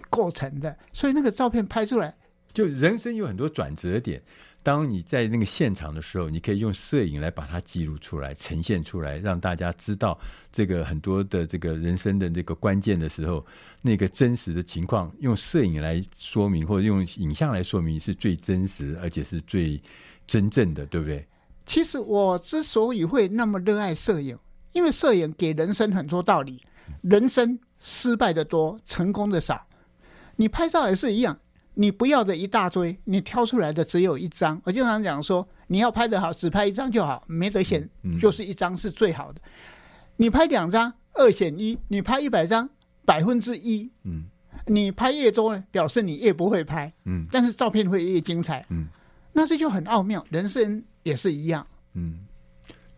[0.08, 2.16] 过程的，所以那个照片拍出来。
[2.54, 4.22] 就人生有很多转折点，
[4.62, 10.18] 当你在那个现场的时候，你可以用摄影来把它记录出来、呈现出来，让大家知道
[10.50, 13.44] 这个很多的这个人生的那个关键的时候，
[13.82, 19.78] 那个真实的情况，用摄影来说明或者用影像来说明是最真实，而且是最
[20.26, 21.26] 真正的，对不对？
[21.66, 24.38] 其实我之所以会那么热爱摄影，
[24.72, 26.62] 因为摄影给人生很多道理。
[27.02, 29.66] 人生失败的多，成功的少。
[30.36, 31.36] 你拍照也是一样。
[31.78, 34.58] 你不要的一大堆，你挑出来的只有一张。
[34.64, 37.86] 我经常讲说，你要拍的好，只拍一张就好，没得选，
[38.18, 39.40] 就是一张是最好的。
[40.16, 42.66] 你拍两张，二选一；你拍一百张，
[43.04, 43.90] 百分之一。
[44.04, 44.24] 嗯，
[44.66, 46.90] 你拍越多呢，表示你越不会拍。
[47.04, 48.64] 嗯，但是照片会越精彩。
[48.70, 48.86] 嗯，
[49.34, 50.24] 那这就很奥妙。
[50.30, 51.64] 人生也是一样。
[51.94, 52.26] 嗯，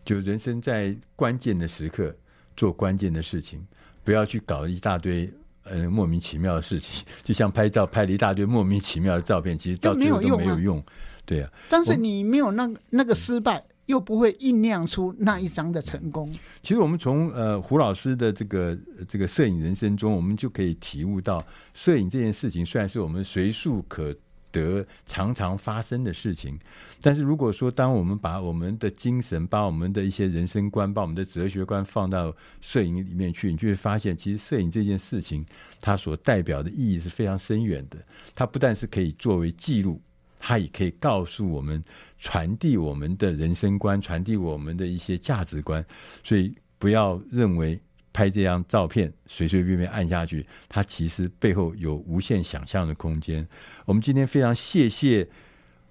[0.03, 2.15] 就人生在关键的时刻
[2.57, 3.65] 做关键的事情，
[4.03, 5.31] 不要去搞一大堆。
[5.63, 10.83] 呃，莫名其妙的事情， 就像拍照拍了一大堆莫名其妙的照片，其实到最后都没有用。
[11.27, 16.27] 对啊，但是你没有那个那个失败，又不会酝酿出那一张的成功。
[16.63, 18.75] 其实我们从呃胡老师的这个
[19.07, 21.45] 这个摄影人生中，我们就可以体悟到，
[21.75, 24.15] 摄影这件事情虽然是我们随处可。
[24.51, 26.59] 得常常发生的事情，
[27.01, 35.45] 但是如果说当我们把我们的精神、把我们的一些人生观、把我们的哲学观放到摄影里面去，你就会发现，其实摄影这件事情，
[35.79, 37.97] 它所代表的意义是非常深远的。
[38.33, 40.01] 它不但是可以作为记录，
[40.39, 41.83] 它也可以告诉我们、
[42.17, 45.85] 传递我们的人生观、传递我们的一些价值观。
[46.23, 47.79] 所以不要认为。
[48.11, 53.47] 拍这张照片随随便便按下去，它其实背后有无限想象的空间。
[53.85, 55.27] 我们今天非常谢谢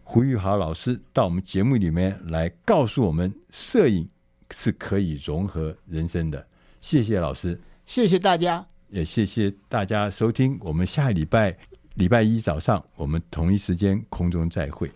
[0.02, 4.08] 胡玉豪老师到我们节目里面来告诉我们，摄影
[4.50, 6.46] 是可以融合人生的。
[6.80, 11.56] 谢谢老师，谢谢大家，也谢谢大家收听我们下礼拜
[11.94, 14.90] 礼拜一早上，我们同一时间空中再会。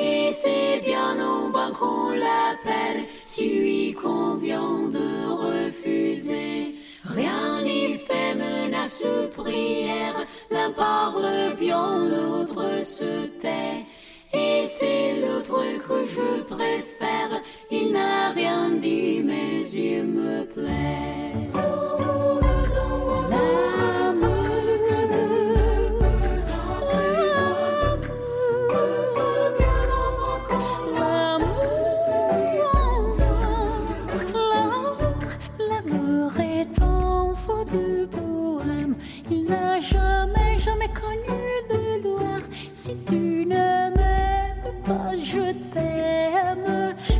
[0.00, 6.74] Et c'est bien en vain qu'on l'appelle, celui qu'on vient de refuser.
[7.04, 9.04] Rien n'y fait menace
[9.36, 10.14] prière,
[10.50, 13.84] l'un parle bien, l'autre se tait.
[14.32, 21.37] Et c'est l'autre que je préfère, il n'a rien dit mais il me plaît.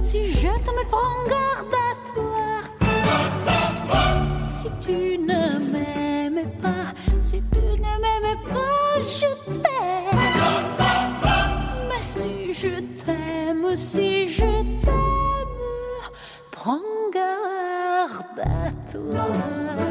[0.02, 2.48] si je te me prends garde à toi,
[4.48, 6.88] si tu ne m'aimes pas,
[7.20, 9.30] si tu ne m'aimes pas, je
[9.62, 10.24] t'aime.
[11.88, 14.50] Mais si je t'aime, si je
[14.82, 15.58] t'aime,
[16.50, 16.80] prends
[17.12, 19.87] garde à toi.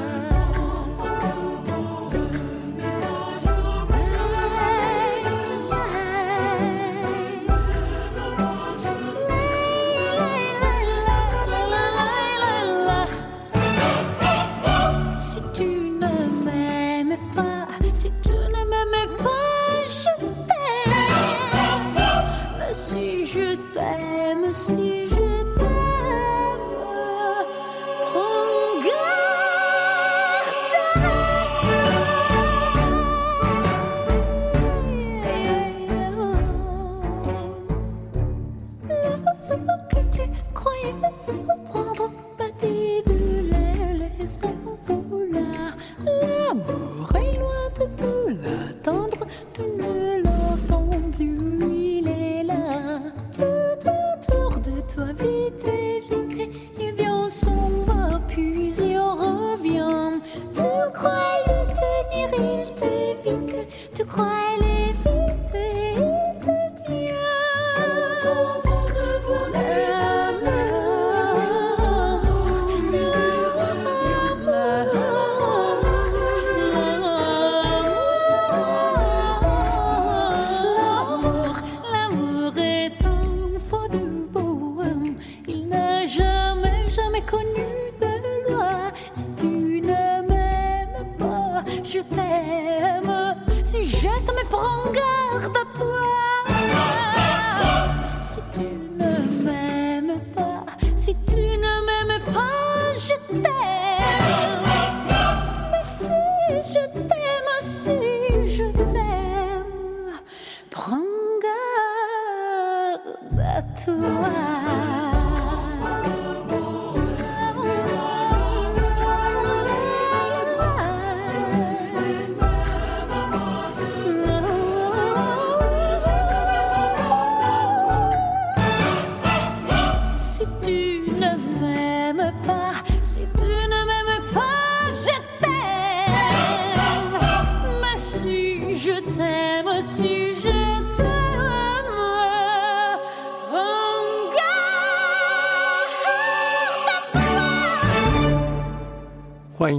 [87.30, 88.92] Connu de loin.
[89.14, 93.36] Si tu ne m'aimes pas, je t'aime.
[93.66, 95.67] Si je te me prends garde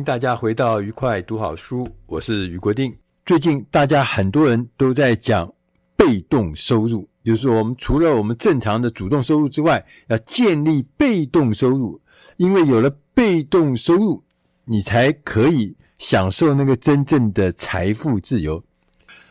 [0.08, 2.96] 大家回到愉快读好书，我是余国定。
[3.26, 5.52] 最近大家很多人都在讲
[5.98, 12.00] 被动收入，就是说我们除了我们正常的主动收入之外，要建立被动收入，
[12.38, 14.24] 因为有了被动收入，
[14.64, 18.64] 你才可以享受那个真正的财富自由。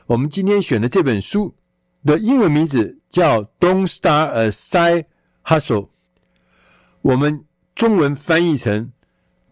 [0.05, 1.55] 我们今天选的这本书
[2.05, 5.05] 的英文名字叫《Don't Start a Side
[5.43, 5.85] Hustle》，
[7.01, 8.91] 我们中文翻译成。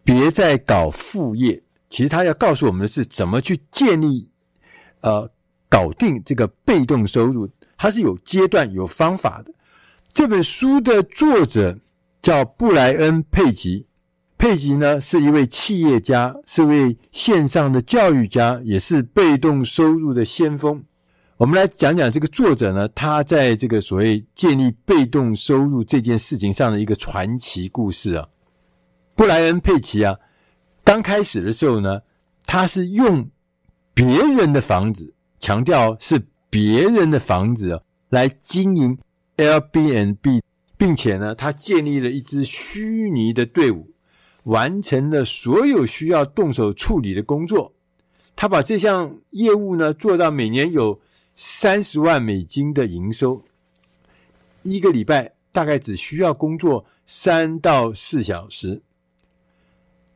[0.06, 1.62] 别再搞副业。
[1.90, 4.32] 其实他要告诉我们的是怎么去建立、
[5.02, 5.30] 呃，
[5.68, 7.50] 搞定这个被动收入。
[7.78, 9.54] 它是有阶段、有方法的。
[10.14, 11.78] 这本书的作者
[12.22, 13.86] 叫布莱恩·佩吉。
[14.38, 20.84] 佩吉呢是一位企业家，是位线上的教育家，也是被动收入的先锋。
[21.38, 28.28] 我们来讲讲这个作者呢，他在这个所谓建立被动收入这件事情上的一个传奇故事啊。
[29.16, 30.20] 布莱恩·佩奇啊，
[30.84, 32.02] 刚开始的时候呢，
[32.46, 33.30] 他是用
[33.94, 38.98] 别人的房子，强调是别人的房子啊来经营
[39.38, 40.42] Airbnb，
[40.78, 43.94] 并且呢，他建立了一支虚拟的队伍，
[44.44, 47.74] 完成了所有需要动手处理的工作。
[48.36, 51.00] 他把这项业务呢做到每年有
[51.36, 53.42] 三十万美金的营收，
[54.64, 58.82] 一个礼拜大概只需要工作三到四小时。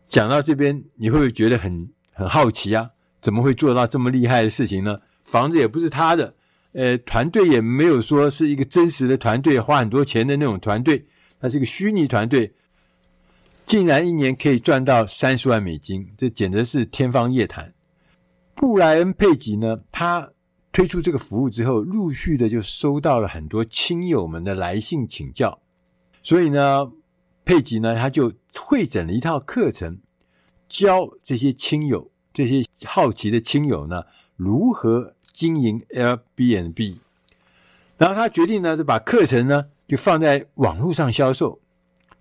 [0.09, 2.89] 讲到这边，你会不会觉得很很好奇啊？
[3.21, 4.99] 怎么会做到这么厉害的事情呢？
[5.23, 6.33] 房子也不是他的，
[6.71, 11.05] 呃，团队也没有说是一个真实的团队，花很多钱的那种团队，
[11.39, 12.51] 它是一个虚拟团队，
[13.67, 17.71] 竟然一年可以赚到三十万美金，这简直是天方夜谭。
[18.55, 20.27] 布莱恩·佩吉呢，他
[20.71, 25.61] 推出这个服务之后，陆续的就收到了很多亲友们的来信请教，
[26.23, 26.91] 所以呢。
[27.49, 29.97] 佩吉呢，他就会整了一套课程，
[30.67, 36.97] 教这些亲友、这些好奇的亲友呢，如何经营 Airbnb。
[37.97, 41.59] 然后他决定呢，就把课程呢就放在网络上销售。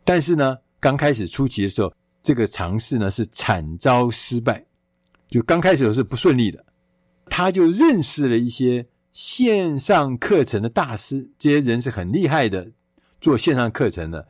[0.03, 4.65] 但是呢，刚开始初期的时候，这个尝试呢是惨遭失败，
[5.29, 6.65] 就刚开始的时候是不顺利的。
[7.27, 12.71] 他就认识了一些线上课程的大师，这些人是很厉害的，
[13.21, 14.27] 做线上课程的。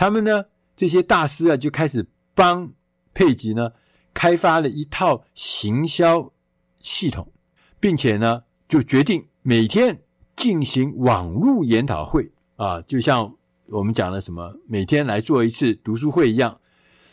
[0.00, 2.72] 他们呢，这些大师啊就开始帮
[3.12, 3.70] 佩吉呢
[4.14, 6.32] 开发了一套行销
[6.78, 7.30] 系统，
[7.78, 10.00] 并且呢就决定每天
[10.34, 13.36] 进行网络研讨会啊，就像
[13.66, 16.58] 我们讲的什么每天来做一次读书会一样，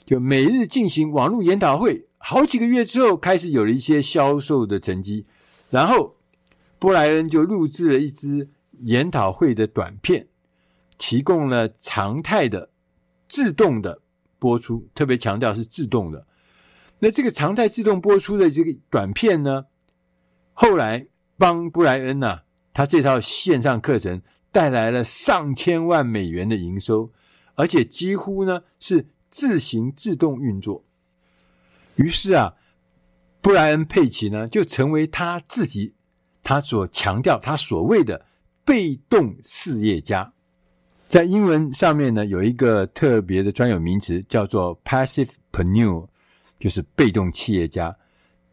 [0.05, 2.07] 就每日进行网络研讨会。
[2.19, 5.25] 好几个月之后，开始有了一些销售的成绩，
[5.69, 6.15] 然后
[6.79, 10.29] 布莱恩就录制了一支研讨会的短片，
[10.97, 12.69] 提供了常态的
[13.27, 14.01] 自动的
[14.39, 16.25] 播出，特别强调是自动的。
[16.99, 19.65] 那这个常态自动播出的这个短片呢，
[20.53, 21.05] 后来
[21.37, 22.41] 帮布莱恩呐、
[22.73, 24.21] 他这套线上课程
[24.51, 27.11] 带来了上千万美元的营收，
[27.55, 30.83] 而且几乎呢是自行自动运作。
[31.95, 32.53] 于是啊，
[33.41, 35.93] 布莱恩·佩奇呢，就成为他自己
[36.43, 38.25] 他所强调他所谓的
[38.65, 40.33] 被动事业家。
[41.07, 46.05] 在英文上面呢，有一个特别的专有名词叫做 “passivepreneur”，
[46.59, 47.95] 就是被动企业家。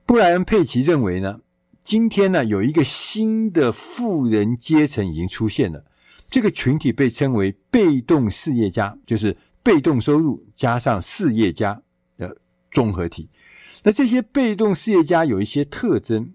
[0.07, 1.41] 布莱恩·佩奇认为呢，
[1.83, 5.85] 今天呢，有一个新的富人阶层已经出现了，
[6.31, 11.83] 这个群体被称为被动事业家，就是被动收入加上事业家
[12.17, 12.37] 的
[12.71, 13.29] 综合体。
[13.83, 16.33] 那这些被动事业家有一些特征。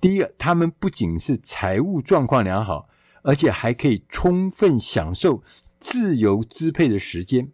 [0.00, 2.88] 第一个，他们不仅是财务状况良好，
[3.22, 5.42] 而且还可以充分享受
[5.78, 7.50] 自由支配的时间。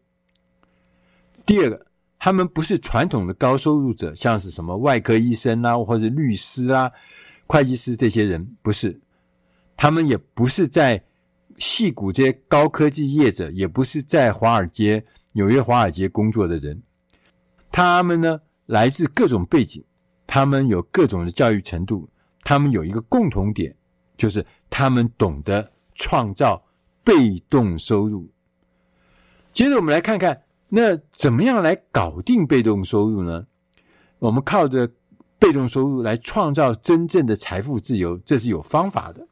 [1.46, 1.86] 第二个，
[2.18, 6.90] 他们不是传统的高收入者，像是什么外科医生啊，或者律师啊、
[7.46, 9.00] 会计师这些人，不是。
[9.76, 11.04] 他们也不是在
[11.56, 16.82] 戏谷这些高科技业者，也不是在华尔街、纽约华尔街工作的人。
[17.70, 19.84] 他们呢，来自各种背景，
[20.26, 22.08] 他们有各种的教育程度，
[22.42, 23.76] 他们有一个共同点，
[24.16, 24.46] 就是
[24.76, 26.60] 他们懂得创造
[27.04, 28.28] 被动收入。
[29.52, 33.46] 接着我们来看看，那怎么样来搞定被动收入呢？
[34.18, 34.90] 我们靠着
[35.38, 39.24] 被动收入来创造真正的财富自由，这是有方法的。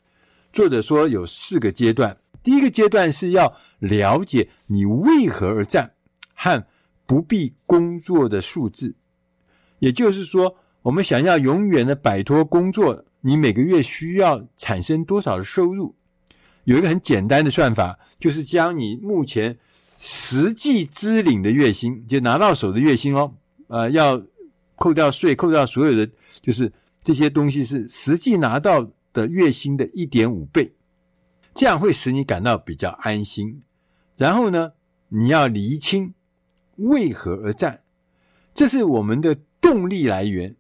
[0.52, 5.92] 作者说有四个阶段，第一个阶段是要了解你为何而战
[6.36, 6.64] 和
[7.04, 8.94] 不必工作的数字。
[9.80, 15.94] 也就是说，我们想要永远的摆脱工作，你每个月需要产生多少的收入？
[16.64, 19.58] 有一个很简单的算法，就是将你目前
[19.98, 23.34] 实际支领的月薪，就拿到手的月薪哦，
[23.68, 24.22] 呃，要
[24.76, 26.08] 扣掉税，扣掉所有的，
[26.40, 26.70] 就是
[27.02, 30.72] 这些东西是实际拿到的月薪的一点五倍，
[31.54, 33.62] 这样会使你感到比较安心。
[34.16, 34.72] 然后呢，
[35.08, 36.12] 你要厘清
[36.76, 37.80] 为何而战，
[38.52, 39.38] 这是我们的。
[39.62, 40.56] 动力来源，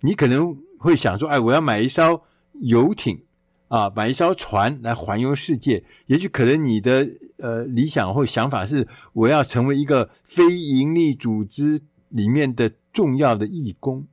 [0.00, 0.56] 你可能
[0.86, 2.22] 会想说：“哎，我要买一艘
[2.60, 3.24] 游艇
[3.66, 7.06] 啊，买一艘船来环游世界。”也许可能你的
[7.38, 14.06] 呃理想或想法是：我要成为一个非营利组织里面的重要的义工。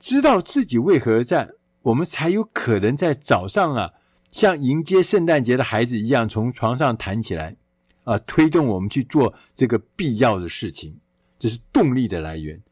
[0.00, 1.50] 知道自己为何而战，
[1.82, 3.92] 我们才有可能在早上啊，
[4.30, 7.56] 像迎接圣诞节的孩子一样，从床上弹起来
[8.04, 10.98] 啊，推动我们去做这个必要的事情。
[11.38, 12.62] 这是动力的来源。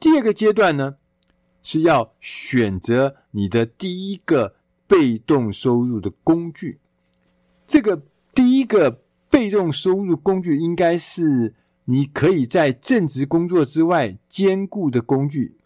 [0.00, 0.96] 第二个阶段呢，
[1.68, 4.54] 是要选择你的第一个
[4.86, 6.78] 被动收入的工具。
[7.66, 8.00] 这个
[8.32, 11.54] 第一个被动收入工具，应该是
[11.86, 15.56] 你可以在正职工作之外兼顾的工具。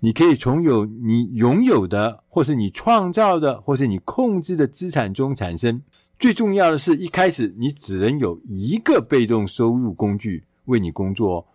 [0.00, 5.80] 你可以从有你拥有的，或是你创造的，或是你控制的资产中产生。
[6.18, 11.46] 最重要的是一开始你只能有一个被动收入工具为你工作，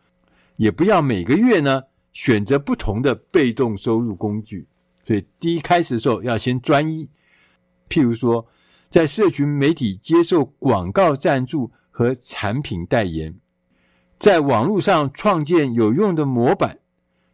[0.55, 1.83] 也不要每个月呢。
[2.11, 4.67] 选择不同的被动收入工具，
[5.05, 7.09] 所以第一开始的时候要先专一。
[7.87, 8.45] 譬如说，
[8.89, 13.35] 在社群媒体接受广告赞助和产品代言，
[14.17, 16.79] 在网络上创建有用的模板、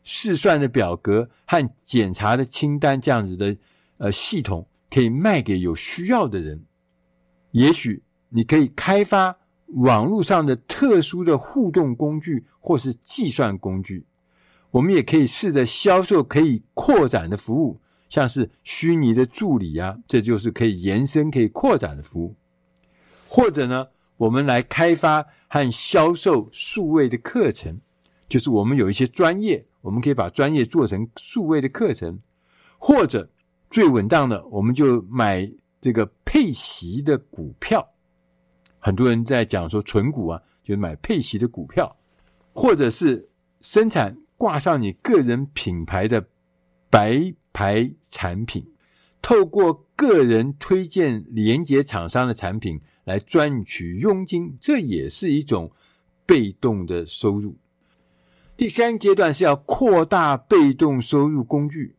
[0.03, 3.57] 试算的表格和检查的清单，这样子的
[3.97, 6.63] 呃系统可以卖给有需要的人。
[7.51, 14.05] 也许你可以开发网络上的特殊的互动工具或是计算工具。
[14.75, 22.35] 我们也可以试着销售可以扩展的服务，像是虚拟的助理啊，这就是可以延伸、可以扩展的服务。
[23.29, 27.79] 或者呢，我们来开发和销售数位的课程，
[28.27, 32.19] 就是我们有一些专业，我们可以把专业做成数位的课程。
[32.77, 33.29] 或者
[33.69, 35.49] 最稳当的，我们就买
[35.79, 37.87] 这个配息的股票。
[38.79, 41.95] 很多人在讲说存股啊，就是买配息的股票，
[42.51, 43.29] 或者是
[43.61, 44.17] 生产。
[44.37, 46.27] 挂上你个人品牌的
[46.89, 48.65] 白牌产品，
[49.21, 55.71] 透过个人推荐连接厂商的产品来赚取佣金，这也是一种
[56.25, 57.55] 被动的收入。
[58.57, 61.95] 第三阶段是要扩大被动收入工具，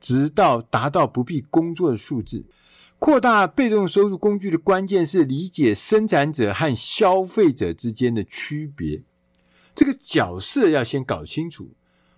[0.00, 2.44] 直到达到不必工作的数字。
[2.98, 9.02] 扩大被动收入工具的关键是理解生产者和消费者之间的区别。
[9.78, 11.70] 这个角色要先搞清楚。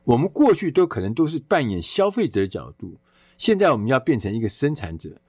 [0.04, 2.98] 我们过去都可能都是扮演消费者的角度，
[3.36, 5.20] 现在我们要变成一个生产者。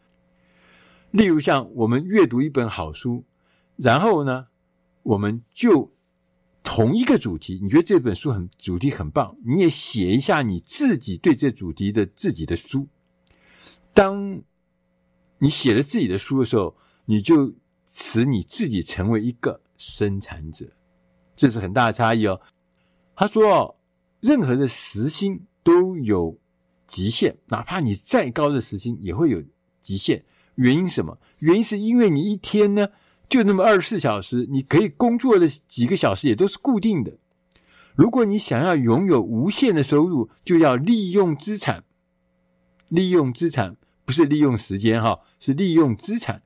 [1.12, 3.26] 例如，像我们阅读一本好书，
[3.76, 4.48] 然后呢，
[5.04, 5.92] 我们就。
[6.64, 12.88] 同一个主题，你觉得这本书很主题很棒，你也写一下你自己对这主题的自己的书。
[13.96, 14.44] 当
[15.40, 17.56] 你写了自己的书的时候，你就
[17.88, 20.68] 使你自己成为一个生产者，
[21.42, 22.40] 这是很大的差异哦。
[23.16, 23.76] 他说，
[24.20, 26.38] 任何的时薪都有
[26.86, 29.42] 极限，哪怕你再高的时薪也会有
[29.82, 30.24] 极限。
[30.54, 31.18] 原因什么？
[31.40, 32.90] 原因是因为你一天呢，
[33.28, 37.18] 就那么二十四小时，你可以工作的几个小时也都是固定的。
[37.96, 41.84] 如果你想要拥有无限的收入，就要利用资产。
[42.88, 46.44] 利用资产不是利用时间哈，是利用资产。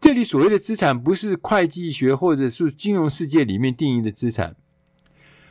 [0.00, 4.56] 这里所谓的资产，不是会计学或者是金融世界里面定义的资产。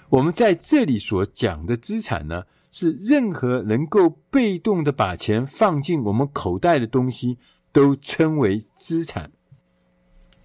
[0.09, 7.37] 我们在这里所讲的资产呢，是任何能够被动的把钱放进我们口袋的东西，
[7.71, 9.31] 都称为资产。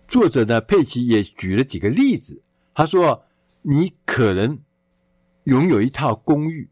[0.08, 2.42] 作者呢，佩奇也举了几个例子。
[2.74, 3.24] 他说
[3.62, 4.58] ：“你可能
[5.44, 6.70] 拥有一套公寓，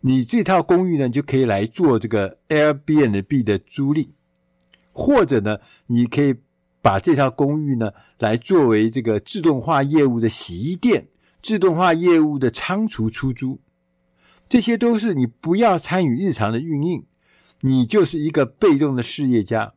[0.00, 4.08] 你这套公寓呢，就可以来做这个 Airbnb 的租赁，
[4.92, 6.34] 或者呢，你可以
[6.86, 11.08] 把这套公寓呢，来作为这个自动化业务的洗衣店、
[11.42, 13.60] 自动化业务的仓储出租。
[14.48, 17.04] 这些都是你不要参与日常的运营，
[17.62, 19.74] 你就是一个被动的事业家。”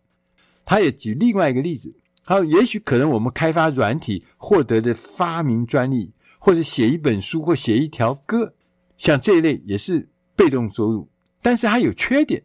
[0.64, 1.96] 他也举另外一个例子。
[2.24, 8.54] 好，也许可能我们开发软体获得的发明专利，或者写一本书或写一条歌，
[9.00, 11.10] 像这一类也是被动收入，
[11.42, 12.44] 但是它有缺点。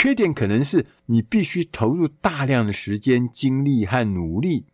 [0.00, 4.64] 缺点可能是你必须投入大量的时间、精力和努力，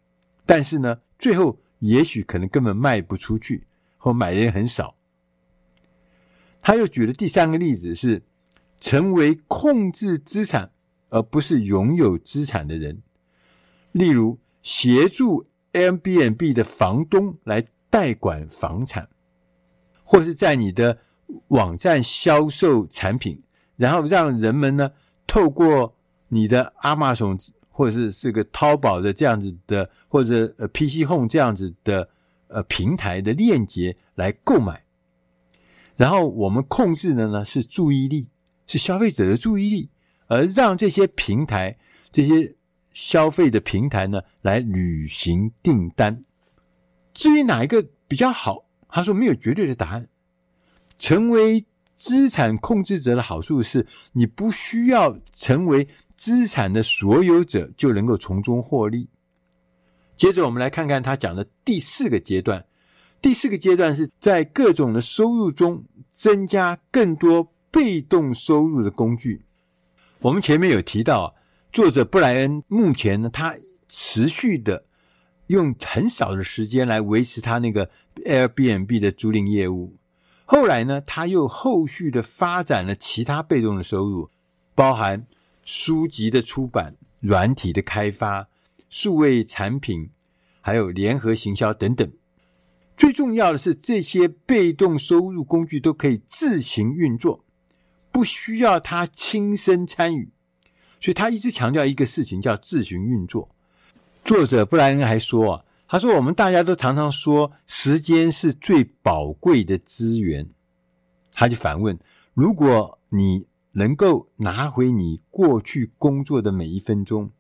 [0.45, 3.67] 但是呢，最后也许可能根本卖不出去，
[3.97, 4.95] 或买的人很少。
[6.61, 8.23] 他又举了第三个例子是，
[8.79, 10.71] 成为控制资产
[11.09, 13.01] 而不是拥有资产的人。
[13.93, 19.09] 例如，协助 Airbnb 的房东来代管房产，
[20.03, 20.99] 或是在你的
[21.49, 23.43] 网站销售产品，
[23.77, 24.91] 然后让人们呢
[25.27, 25.95] 透过
[26.29, 27.39] 你的 Amazon
[27.71, 32.09] 或者是这个淘宝的这样子的，或者呃 PC Home 这样子的
[32.49, 34.83] 呃平台的链接来购买，
[35.97, 38.29] 然后我们控制的呢是注意力，
[38.67, 39.91] 是消费者的注意力，
[40.27, 41.77] 而让这些平台
[42.11, 42.55] 这些。
[42.97, 46.23] 消费的平台呢，来履行订单。
[47.13, 50.07] 至于哪一个比较好，他说没有绝对的答案。
[50.97, 51.65] 成为
[51.97, 55.87] 资产控制者的好处是，你不需要成为
[56.17, 59.09] 资产的所有者就能够从中获利。
[60.17, 62.65] 接着，我们来看看他讲的第四个阶段。
[63.21, 69.45] 第四个阶段是在各种的收入中增加更多被动收入的工具。
[70.21, 71.35] 我们前面有提到。
[71.73, 73.53] 作者布莱恩目前呢，他
[73.89, 74.85] 持续的
[75.49, 77.91] 用很少的时间来维持他那个
[78.25, 79.97] Airbnb 的租赁业务。
[80.47, 84.31] 后来呢，他又后续的发展了其他被动的收入，
[84.75, 85.27] 包含
[85.63, 88.49] 书籍的出版、软体的开发、
[88.91, 90.11] 数位产品，
[90.61, 92.13] 还有联合行销等等。
[92.97, 97.45] 最重要的是，这些被动收入工具都可以自行运作，
[98.13, 100.31] 不需要他亲身参与。
[101.01, 103.49] 所以他一直强调一个事情，叫自行运作。
[104.25, 110.49] 作者布莱恩还说啊，他说我们大家都常常说时间是最宝贵的资源。
[111.33, 111.99] 他就反问：
[112.33, 117.31] 如果你能够拿回你过去工作的每一分钟，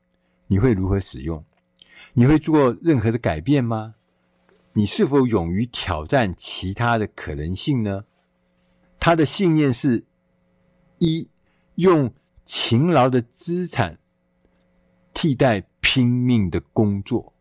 [0.46, 1.44] 你会如何使用？
[2.12, 3.94] 你会做任何的改变吗？
[4.72, 8.04] 你是否勇于挑战其他的可能性呢？
[8.98, 10.06] 他的信念是：
[10.98, 11.28] 一
[11.76, 12.12] 用。
[12.46, 13.98] 勤劳的资产
[15.14, 17.33] 替代拼命的工作。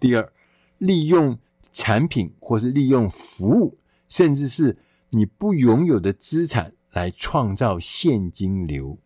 [0.00, 0.32] 第二，
[0.78, 1.38] 利用
[1.72, 3.78] 产品或是利用服务，
[4.08, 4.76] 甚至是
[5.10, 8.96] 你不拥有的资产来创造现金流。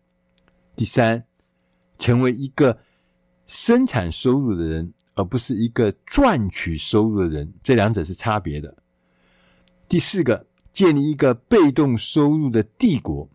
[0.75, 1.23] 第三，
[1.97, 2.77] 成为一个
[3.45, 8.75] 生产收入的人，而不是一个赚取收入的人，这两者是差别的。
[9.87, 13.29] 第四个，建立一个被动收入的帝国。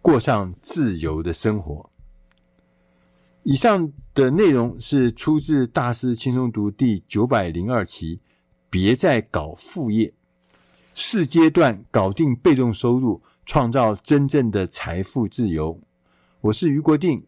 [0.00, 1.90] 过上自由的生活。
[3.50, 8.20] 以上的内容是出自《大师轻松读》第九百零二期，
[8.68, 10.12] 别再搞副业，
[10.92, 15.80] 四阶段搞定被动收入，创造真正的财富自由。
[16.42, 17.24] 我是余国定，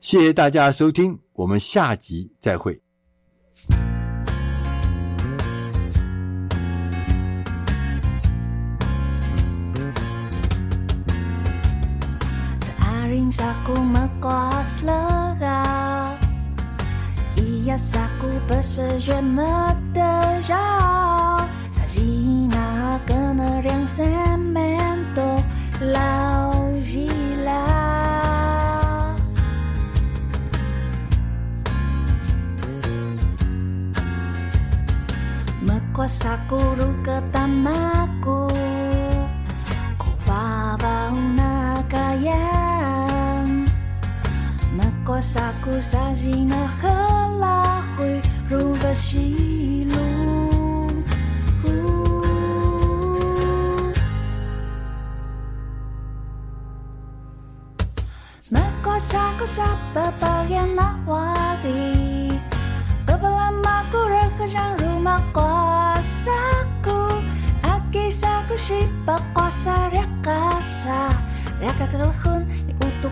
[0.00, 2.80] 谢谢大家收听，我们下集再会。
[13.30, 13.54] sa
[13.86, 15.62] makos lega.
[17.38, 19.22] Iya saku persverje
[19.94, 20.66] deja
[21.70, 25.38] Sajina kena riang semento
[25.78, 27.66] lau gila.
[35.62, 38.39] Mekos aku ruke tamaku.
[45.10, 46.88] 过萨古萨吉那赫
[47.40, 49.98] 拉会如巴西路。
[58.54, 62.30] Merkosa ku nah, sapa bagian nawari
[63.02, 67.18] Kebelam aku rekejang rumah kosaku.
[67.66, 71.10] Akisa ku sipa kosa rekasa
[71.58, 73.10] Reka kelhun ni utuk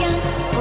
[0.00, 0.55] 阳。